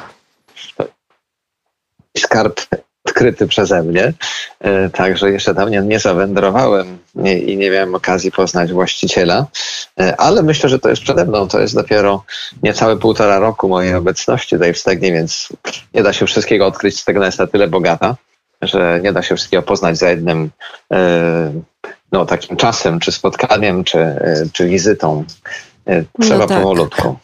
Skarb 2.18 2.60
odkryty 3.04 3.46
przeze 3.46 3.82
mnie, 3.82 4.12
e, 4.60 4.90
także 4.90 5.30
jeszcze 5.30 5.54
tam 5.54 5.70
nie, 5.88 5.98
zawędrowałem 5.98 6.98
i 7.46 7.56
nie 7.56 7.70
miałem 7.70 7.94
okazji 7.94 8.32
poznać 8.32 8.72
właściciela, 8.72 9.46
e, 10.00 10.16
ale 10.16 10.42
myślę, 10.42 10.68
że 10.68 10.78
to 10.78 10.88
jest 10.88 11.02
przede 11.02 11.24
mną. 11.24 11.48
To 11.48 11.60
jest 11.60 11.74
dopiero 11.74 12.24
niecałe 12.62 12.96
półtora 12.96 13.38
roku 13.38 13.68
mojej 13.68 13.94
obecności 13.94 14.56
tutaj 14.56 14.74
w 14.74 14.78
Stegnie, 14.78 15.12
więc 15.12 15.48
nie 15.94 16.02
da 16.02 16.12
się 16.12 16.26
wszystkiego 16.26 16.66
odkryć. 16.66 17.00
Stegna 17.00 17.26
jest 17.26 17.38
na 17.38 17.46
tyle 17.46 17.68
bogata, 17.68 18.16
że 18.62 19.00
nie 19.02 19.12
da 19.12 19.22
się 19.22 19.36
wszystkiego 19.36 19.62
poznać 19.62 19.98
za 19.98 20.10
jednym 20.10 20.50
e, 20.92 21.52
no, 22.12 22.26
takim 22.26 22.56
czasem, 22.56 23.00
czy 23.00 23.12
spotkaniem, 23.12 23.84
czy, 23.84 24.16
czy 24.52 24.68
wizytą. 24.68 25.24
Trzeba 26.20 26.38
no 26.38 26.46
tak. 26.46 26.58
powolutku. 26.58 27.16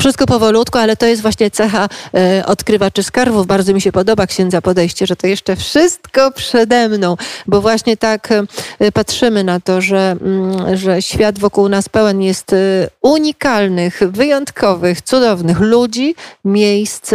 Wszystko 0.00 0.26
powolutku, 0.26 0.78
ale 0.78 0.96
to 0.96 1.06
jest 1.06 1.22
właśnie 1.22 1.50
cecha 1.50 1.88
e, 2.14 2.46
odkrywaczy 2.46 3.02
skarbów. 3.02 3.46
Bardzo 3.46 3.74
mi 3.74 3.80
się 3.80 3.92
podoba 3.92 4.26
księdza 4.26 4.62
podejście, 4.62 5.06
że 5.06 5.16
to 5.16 5.26
jeszcze 5.26 5.56
wszystko 5.56 6.30
przede 6.30 6.88
mną, 6.88 7.16
bo 7.46 7.60
właśnie 7.60 7.96
tak 7.96 8.28
e, 8.32 8.92
patrzymy 8.92 9.44
na 9.44 9.60
to, 9.60 9.80
że, 9.80 10.16
mm, 10.20 10.76
że 10.76 11.02
świat 11.02 11.38
wokół 11.38 11.68
nas 11.68 11.88
pełen 11.88 12.22
jest 12.22 12.52
e, 12.52 12.56
unikalnych, 13.02 14.00
wyjątkowych, 14.10 15.02
cudownych 15.02 15.60
ludzi, 15.60 16.14
miejsc, 16.44 17.10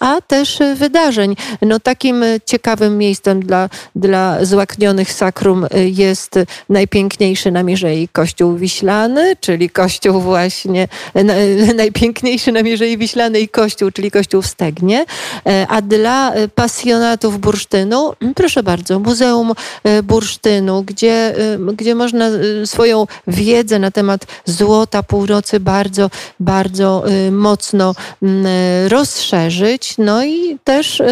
a 0.00 0.20
też 0.20 0.58
wydarzeń. 0.76 1.36
No 1.62 1.80
takim 1.80 2.24
ciekawym 2.46 2.98
miejscem 2.98 3.40
dla, 3.40 3.68
dla 3.96 4.44
złaknionych 4.44 5.12
sakrum 5.12 5.66
jest 5.74 6.38
najpiękniejszy 6.68 7.50
na 7.50 7.62
Mierzei 7.62 8.08
Kościół 8.08 8.56
Wiślany, 8.56 9.36
czyli 9.40 9.70
kościół 9.70 10.20
właśnie 10.20 10.88
najpiękniejszy 11.74 12.01
najpiękniejszy 12.02 12.52
na 12.52 12.62
Mierzei 12.62 12.98
Wiślanej 12.98 13.48
kościół, 13.48 13.90
czyli 13.90 14.10
kościół 14.10 14.42
w 14.42 14.46
Stegnie. 14.46 15.04
E, 15.46 15.66
a 15.68 15.82
dla 15.82 16.32
e, 16.32 16.48
pasjonatów 16.48 17.40
bursztynu, 17.40 18.12
proszę 18.34 18.62
bardzo, 18.62 18.98
Muzeum 18.98 19.52
e, 19.84 20.02
Bursztynu, 20.02 20.82
gdzie, 20.82 21.34
gdzie 21.76 21.94
można 21.94 22.30
swoją 22.64 23.06
wiedzę 23.26 23.78
na 23.78 23.90
temat 23.90 24.26
złota 24.44 25.02
północy 25.02 25.60
bardzo, 25.60 26.10
bardzo 26.40 27.04
mocno 27.30 27.94
rozszerzyć. 28.88 29.94
No 29.98 30.24
i 30.24 30.58
też 30.64 31.02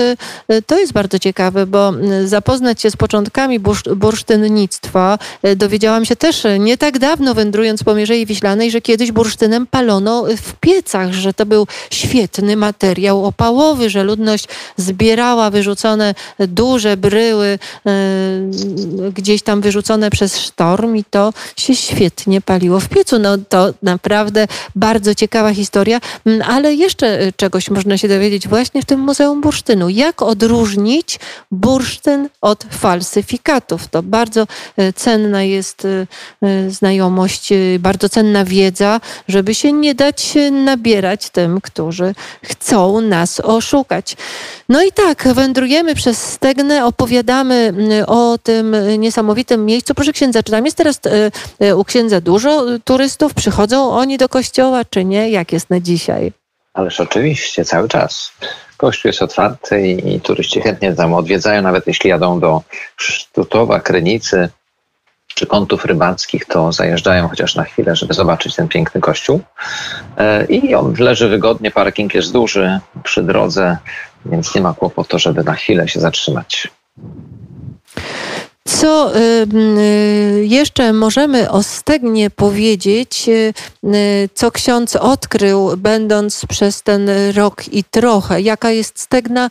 to 0.66 0.79
jest 0.79 0.92
bardzo 0.92 1.18
ciekawe, 1.18 1.66
bo 1.66 1.92
zapoznać 2.24 2.83
się 2.83 2.90
z 2.90 2.96
początkami 2.96 3.61
bursztynnictwa 3.96 5.18
dowiedziałam 5.57 6.05
się 6.05 6.16
też 6.16 6.42
nie 6.59 6.79
tak 6.79 6.98
dawno 6.98 7.35
wędrując 7.35 7.85
po 7.85 7.94
Mierzei 7.94 8.26
Wiślanej, 8.26 8.70
że 8.70 8.81
kiedyś 8.81 9.12
bursztynem 9.12 9.66
palono 9.66 10.24
w 10.37 10.53
piecu 10.61 10.79
że 11.10 11.34
to 11.34 11.46
był 11.46 11.66
świetny 11.90 12.56
materiał 12.56 13.26
opałowy, 13.26 13.90
że 13.90 14.04
ludność 14.04 14.44
zbierała 14.76 15.50
wyrzucone 15.50 16.14
duże 16.38 16.96
bryły 16.96 17.58
gdzieś 19.14 19.42
tam 19.42 19.60
wyrzucone 19.60 20.10
przez 20.10 20.38
sztorm 20.38 20.96
i 20.96 21.04
to 21.04 21.32
się 21.56 21.76
świetnie 21.76 22.40
paliło 22.40 22.80
w 22.80 22.88
piecu. 22.88 23.18
No 23.18 23.38
to 23.48 23.74
naprawdę 23.82 24.46
bardzo 24.76 25.14
ciekawa 25.14 25.54
historia, 25.54 26.00
ale 26.46 26.74
jeszcze 26.74 27.32
czegoś 27.36 27.70
można 27.70 27.98
się 27.98 28.08
dowiedzieć 28.08 28.48
właśnie 28.48 28.82
w 28.82 28.84
tym 28.84 29.00
Muzeum 29.00 29.40
Bursztynu. 29.40 29.88
Jak 29.88 30.22
odróżnić 30.22 31.18
bursztyn 31.50 32.28
od 32.40 32.64
falsyfikatów? 32.70 33.88
To 33.88 34.02
bardzo 34.02 34.46
e, 34.76 34.92
cenna 34.92 35.42
jest 35.42 35.84
e, 35.84 36.06
e, 36.42 36.70
znajomość, 36.70 37.48
bardzo 37.78 38.08
cenna 38.08 38.44
wiedza, 38.44 39.00
żeby 39.28 39.54
się 39.54 39.72
nie 39.72 39.94
dać 39.94 40.34
nabierać 40.70 41.30
tym, 41.30 41.61
którzy 41.61 42.14
chcą 42.42 43.00
nas 43.00 43.40
oszukać. 43.40 44.16
No 44.68 44.83
i 44.83 44.92
tak, 44.92 45.28
wędrujemy 45.35 45.94
przez 45.94 46.22
Stegnę, 46.22 46.87
opowiadamy 46.87 47.72
o 48.06 48.38
tym 48.42 48.76
niesamowitym 48.98 49.66
miejscu. 49.66 49.94
Proszę 49.94 50.12
księdza, 50.12 50.42
czy 50.42 50.52
tam 50.52 50.64
jest 50.64 50.76
teraz 50.76 51.00
u 51.76 51.85
księdza 51.85 52.20
dużo 52.20 52.64
turystów? 52.85 53.35
Przychodzą 53.35 53.90
oni 53.90 54.18
do 54.18 54.28
kościoła, 54.28 54.85
czy 54.85 55.04
nie? 55.04 55.30
Jak 55.30 55.52
jest 55.52 55.70
na 55.70 55.80
dzisiaj? 55.80 56.33
Ależ 56.74 57.00
oczywiście, 57.00 57.64
cały 57.64 57.88
czas. 57.88 58.33
Kościół 58.76 59.09
jest 59.09 59.22
otwarty 59.22 59.88
i, 59.88 60.14
i 60.14 60.20
turyści 60.20 60.61
chętnie 60.61 60.94
tam 60.94 61.14
odwiedzają, 61.14 61.62
nawet 61.62 61.87
jeśli 61.87 62.11
jadą 62.11 62.40
do 62.40 62.62
Sztutowa, 62.96 63.80
Krynicy 63.80 64.48
czy 65.40 65.46
kątów 65.46 65.85
rybackich, 65.85 66.44
to 66.44 66.72
zajeżdżają 66.72 67.29
chociaż 67.29 67.55
na 67.55 67.64
chwilę, 67.64 67.96
żeby 67.96 68.14
zobaczyć 68.14 68.57
ten 68.57 68.68
piękny 68.68 69.00
kościół. 69.00 69.40
E, 70.16 70.44
I 70.44 70.74
on 70.74 70.94
leży 70.98 71.29
wygodnie, 71.29 71.70
parking 71.70 72.14
jest 72.14 72.33
duży 72.33 72.81
przy 73.03 73.22
drodze, 73.22 73.76
więc 74.26 74.55
nie 74.55 74.61
ma 74.61 74.74
kłopotu, 74.74 75.18
żeby 75.18 75.44
na 75.44 75.55
chwilę 75.55 75.88
się 75.88 76.00
zatrzymać. 76.00 76.68
Co 78.78 79.16
y, 79.16 79.46
y, 79.54 80.46
jeszcze 80.46 80.92
możemy 80.92 81.50
o 81.50 81.62
Stegnie 81.62 82.30
powiedzieć, 82.30 83.28
y, 83.28 84.28
co 84.35 84.50
ksiądz 84.50 84.96
odkrył, 84.96 85.76
będąc 85.76 86.46
przez 86.46 86.83
ten 86.83 87.11
rok 87.37 87.68
i 87.72 87.85
trochę? 87.85 88.40
Jaka 88.40 88.70
jest 88.70 89.00
Stegna 89.00 89.50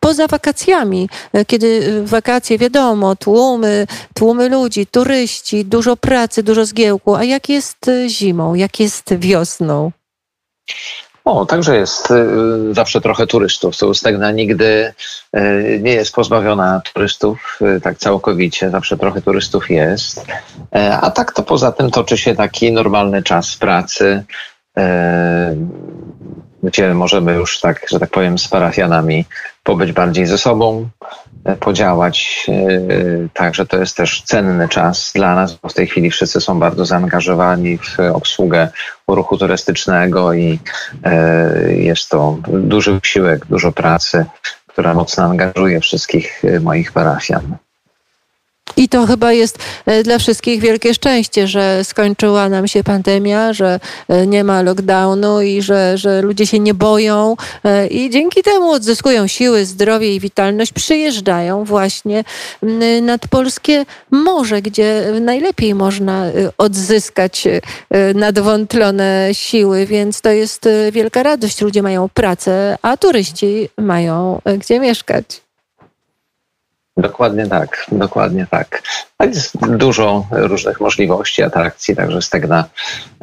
poza 0.00 0.26
wakacjami? 0.26 1.08
Kiedy 1.46 2.02
wakacje, 2.04 2.58
wiadomo, 2.58 3.16
tłumy, 3.16 3.86
tłumy 4.14 4.48
ludzi, 4.48 4.86
turyści, 4.86 5.64
dużo 5.64 5.96
pracy, 5.96 6.42
dużo 6.42 6.66
zgiełku. 6.66 7.14
A 7.14 7.24
jak 7.24 7.48
jest 7.48 7.90
zimą? 8.08 8.54
Jak 8.54 8.80
jest 8.80 9.14
wiosną? 9.18 9.90
O, 11.24 11.46
także 11.46 11.76
jest 11.76 12.10
y, 12.10 12.74
zawsze 12.74 13.00
trochę 13.00 13.26
turystów. 13.26 13.78
To 13.78 13.94
Stegna 13.94 14.30
nigdy 14.30 14.92
y, 15.36 15.80
nie 15.82 15.92
jest 15.92 16.14
pozbawiona 16.14 16.82
turystów 16.92 17.58
y, 17.76 17.80
tak 17.80 17.98
całkowicie. 17.98 18.70
Zawsze 18.70 18.96
trochę 18.96 19.22
turystów 19.22 19.70
jest. 19.70 20.26
E, 20.74 20.98
a 21.00 21.10
tak 21.10 21.32
to 21.32 21.42
poza 21.42 21.72
tym 21.72 21.90
toczy 21.90 22.18
się 22.18 22.34
taki 22.34 22.72
normalny 22.72 23.22
czas 23.22 23.56
pracy, 23.56 24.24
e, 24.76 25.56
gdzie 26.62 26.94
możemy 26.94 27.34
już 27.34 27.60
tak, 27.60 27.86
że 27.90 28.00
tak 28.00 28.10
powiem, 28.10 28.38
z 28.38 28.48
parafianami 28.48 29.24
pobyć 29.62 29.92
bardziej 29.92 30.26
ze 30.26 30.38
sobą, 30.38 30.88
e, 31.44 31.56
podziałać. 31.56 32.46
Także 33.34 33.66
to 33.66 33.76
jest 33.76 33.96
też 33.96 34.22
cenny 34.22 34.68
czas 34.68 35.12
dla 35.14 35.34
nas, 35.34 35.54
bo 35.54 35.68
w 35.68 35.74
tej 35.74 35.86
chwili 35.86 36.10
wszyscy 36.10 36.40
są 36.40 36.58
bardzo 36.58 36.84
zaangażowani 36.84 37.78
w 37.78 37.98
obsługę 38.12 38.68
ruchu 39.08 39.38
turystycznego 39.38 40.32
i 40.32 40.58
e, 41.04 41.72
jest 41.72 42.08
to 42.08 42.38
duży 42.48 43.00
wysiłek, 43.00 43.46
dużo 43.46 43.72
pracy, 43.72 44.26
która 44.66 44.94
mocno 44.94 45.24
angażuje 45.24 45.80
wszystkich 45.80 46.44
e, 46.44 46.60
moich 46.60 46.92
parafian. 46.92 47.56
I 48.76 48.88
to 48.88 49.06
chyba 49.06 49.32
jest 49.32 49.58
e, 49.86 50.02
dla 50.02 50.18
wszystkich 50.18 50.60
wielkie 50.60 50.94
szczęście, 50.94 51.48
że 51.48 51.84
skończyła 51.84 52.48
nam 52.48 52.68
się 52.68 52.84
pandemia, 52.84 53.52
że 53.52 53.80
e, 54.08 54.26
nie 54.26 54.44
ma 54.44 54.62
lockdownu 54.62 55.42
i 55.42 55.62
że, 55.62 55.98
że 55.98 56.22
ludzie 56.22 56.46
się 56.46 56.58
nie 56.58 56.74
boją 56.74 57.36
e, 57.64 57.86
i 57.86 58.10
dzięki 58.10 58.42
temu 58.42 58.70
odzyskują 58.70 59.26
siły, 59.26 59.66
zdrowie 59.66 60.14
i 60.14 60.20
witalność, 60.20 60.72
przyjeżdżają 60.72 61.64
właśnie 61.64 62.24
nad 63.02 63.28
polskie 63.28 63.84
morze, 64.10 64.62
gdzie 64.62 65.04
najlepiej 65.20 65.74
można 65.74 66.24
odzyskać 66.58 67.48
nadwątlone 68.14 69.28
siły, 69.32 69.86
więc 69.86 70.20
to 70.20 70.30
jest 70.30 70.68
wielka 70.92 71.22
radość. 71.22 71.60
Ludzie 71.60 71.82
mają 71.82 72.08
pracę, 72.08 72.78
a 72.82 72.96
turyści 72.96 73.68
mają 73.78 74.40
gdzie 74.58 74.80
mieszkać. 74.80 75.49
Dokładnie 76.96 77.46
tak, 77.46 77.86
dokładnie 77.92 78.46
tak. 78.50 78.82
Jest 79.20 79.76
dużo 79.76 80.26
różnych 80.30 80.80
możliwości, 80.80 81.42
atrakcji, 81.42 81.96
także 81.96 82.22
Stegna 82.22 82.64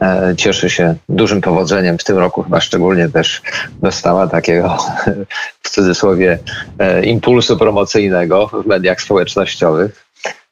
e, 0.01 0.33
cieszy 0.37 0.69
się 0.69 0.95
dużym 1.09 1.41
powodzeniem. 1.41 1.97
W 1.97 2.03
tym 2.03 2.17
roku 2.17 2.43
chyba 2.43 2.61
szczególnie 2.61 3.09
też 3.09 3.41
dostała 3.81 4.27
takiego 4.27 4.77
w 5.63 5.69
cudzysłowie 5.69 6.39
e, 6.79 7.05
impulsu 7.05 7.57
promocyjnego 7.57 8.47
w 8.47 8.65
mediach 8.65 9.01
społecznościowych. 9.01 10.05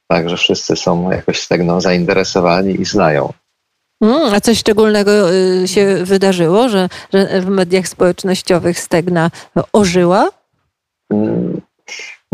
Także 0.08 0.38
wszyscy 0.38 0.75
są 0.75 1.12
jakoś 1.12 1.39
Stegną 1.39 1.82
zainteresowani 1.82 2.82
i 2.82 2.86
znają. 2.86 3.34
Mm, 4.01 4.34
a 4.34 4.41
coś 4.41 4.58
szczególnego 4.58 5.34
y, 5.34 5.67
się 5.67 5.97
wydarzyło, 6.04 6.69
że, 6.69 6.89
że 7.13 7.41
w 7.41 7.45
mediach 7.45 7.88
społecznościowych 7.88 8.80
Stegna 8.80 9.32
ożyła? 9.73 10.30
Mm, 11.12 11.62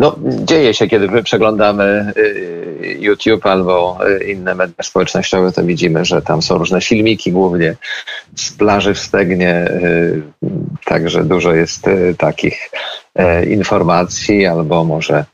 no, 0.01 0.15
dzieje 0.21 0.73
się, 0.73 0.87
kiedy 0.87 1.23
przeglądamy 1.23 2.13
y, 2.17 2.97
YouTube 2.99 3.45
albo 3.45 3.97
y, 4.07 4.23
inne 4.23 4.55
media 4.55 4.83
społecznościowe, 4.83 5.51
to 5.51 5.63
widzimy, 5.63 6.05
że 6.05 6.21
tam 6.21 6.41
są 6.41 6.57
różne 6.57 6.81
filmiki 6.81 7.31
głównie 7.31 7.75
z 8.35 8.51
plaży 8.51 8.93
w 8.93 8.99
Stegnie, 8.99 9.67
y, 9.67 10.21
także 10.85 11.23
dużo 11.23 11.53
jest 11.53 11.85
takich 12.17 12.69
informacji 13.47 14.45
albo 14.45 14.83
może 14.83 15.25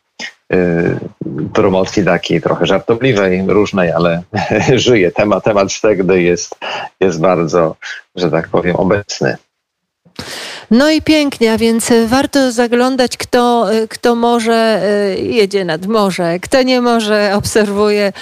promocji 1.54 2.06
takiej 2.06 2.42
trochę 2.42 2.66
żartobliwej, 2.66 3.44
różnej, 3.48 3.92
ale 3.92 4.24
żyje. 4.76 5.12
Temat, 5.12 5.44
temat 5.44 5.72
Stegny 5.72 6.22
jest, 6.22 6.56
jest 7.00 7.20
bardzo, 7.20 7.76
że 8.16 8.32
tak 8.32 8.48
powiem, 8.48 8.76
obecny. 8.76 9.38
No 10.72 10.90
i 10.90 11.02
pięknie, 11.02 11.54
a 11.54 11.58
więc 11.58 11.90
warto 12.08 12.52
zaglądać, 12.52 13.18
kto, 13.18 13.68
kto 13.90 14.16
może 14.16 14.82
e, 14.84 15.18
jedzie 15.20 15.66
nad 15.66 15.86
morze, 15.86 16.40
kto 16.40 16.64
nie 16.64 16.82
może 16.82 17.32
obserwuje 17.36 18.14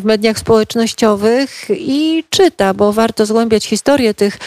w 0.00 0.04
mediach 0.04 0.38
społecznościowych 0.38 1.50
i 1.70 2.24
czyta, 2.30 2.74
bo 2.74 2.92
warto 2.92 3.26
zgłębiać 3.26 3.66
historię 3.66 4.14
tych 4.14 4.38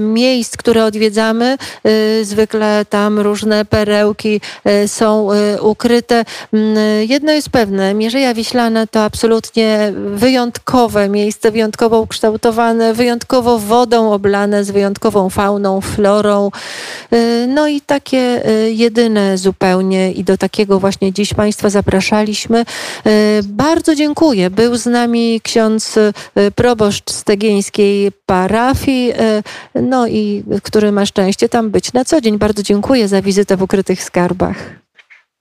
miejsc, 0.00 0.56
które 0.56 0.84
odwiedzamy. 0.84 1.56
E, 1.84 2.24
zwykle 2.24 2.84
tam 2.90 3.20
różne 3.20 3.64
perełki 3.64 4.40
e, 4.64 4.88
są 4.88 5.28
ukryte. 5.60 6.24
Jedno 7.08 7.32
jest 7.32 7.50
pewne, 7.50 7.94
Mierzeja 7.94 8.34
Wiślana 8.34 8.86
to 8.86 9.04
absolutnie 9.04 9.92
wyjątkowe 10.14 11.08
miejsce, 11.08 11.50
wyjątkowo 11.50 12.00
ukształtowane, 12.00 12.94
wyjątkowo 12.94 13.58
wodą 13.58 14.12
oblane, 14.12 14.64
z 14.64 14.70
wyjątkową 14.70 15.30
fauną, 15.30 15.80
florą. 15.80 16.15
Y, 17.12 17.46
no 17.48 17.68
i 17.68 17.80
takie 17.80 18.48
y, 18.48 18.72
jedyne 18.72 19.38
zupełnie 19.38 20.12
i 20.12 20.24
do 20.24 20.38
takiego 20.38 20.80
właśnie 20.80 21.12
dziś 21.12 21.34
Państwa 21.34 21.70
zapraszaliśmy. 21.70 22.64
Y, 23.06 23.40
bardzo 23.44 23.94
dziękuję. 23.94 24.50
Był 24.50 24.76
z 24.76 24.86
nami 24.86 25.40
ksiądz 25.42 25.98
proboszcz 26.54 27.10
Stegieńskiej 27.10 28.12
parafii, 28.26 29.12
no 29.74 30.06
i 30.06 30.44
który 30.62 30.92
ma 30.92 31.06
szczęście 31.06 31.48
tam 31.48 31.70
być 31.70 31.92
na 31.92 32.04
co 32.04 32.20
dzień. 32.20 32.38
Bardzo 32.38 32.62
dziękuję 32.62 33.08
za 33.08 33.22
wizytę 33.22 33.56
w 33.56 33.62
Ukrytych 33.62 34.02
Skarbach. 34.02 34.56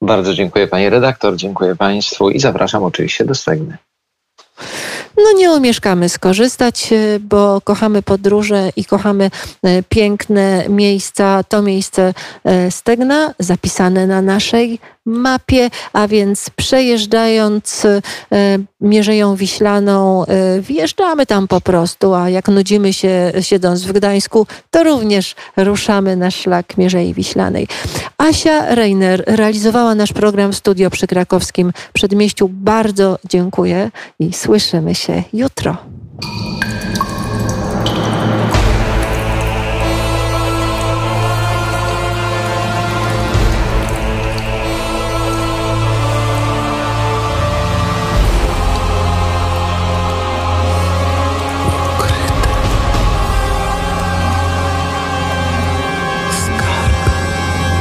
Bardzo 0.02 0.34
dziękuję 0.34 0.68
Pani 0.68 0.90
redaktor, 0.90 1.36
dziękuję 1.36 1.76
Państwu 1.76 2.30
i 2.30 2.40
zapraszam 2.40 2.84
oczywiście 2.84 3.26
do 3.26 3.36
Stegny 3.36 3.78
no 5.18 5.32
nie 5.38 5.52
umieszkamy 5.52 6.10
skorzystać, 6.10 6.94
e, 6.94 7.20
bo 7.20 7.62
kochamy 7.62 8.02
podróże 8.02 8.70
i 8.76 8.86
kochamy 8.86 9.32
e, 9.64 9.84
piękne 9.84 10.66
miejsca. 10.70 11.44
To 11.44 11.62
miejsce 11.62 12.14
e, 12.44 12.72
Stegna 12.72 13.34
zapisane 13.40 14.08
na 14.08 14.22
naszej 14.22 14.80
mapie, 15.06 15.70
a 15.94 16.08
więc 16.08 16.50
przejeżdżając 16.50 17.88
Mierzeją 18.82 19.36
Wiślaną, 19.36 20.26
wjeżdżamy 20.62 21.26
tam 21.26 21.48
po 21.48 21.62
prostu, 21.62 22.14
a 22.14 22.30
jak 22.30 22.48
nudzimy 22.48 22.94
się 22.94 23.34
siedząc 23.42 23.84
w 23.84 23.92
Gdańsku, 23.92 24.48
to 24.72 24.84
również 24.84 25.36
ruszamy 25.58 26.16
na 26.16 26.32
szlak 26.32 26.78
Mierzei 26.78 27.14
Wiślanej. 27.14 27.68
Asia 28.18 28.76
Reiner 28.76 29.24
realizowała 29.28 29.96
nasz 29.96 30.14
program 30.14 30.54
Studio 30.54 30.90
przy 30.90 31.08
krakowskim 31.08 31.74
przedmieściu. 31.94 32.50
Bardzo 32.50 33.20
dziękuję 33.30 33.92
i 34.20 34.34
słyszymy 34.34 34.96
się 35.06 35.24
jutro. 35.34 35.78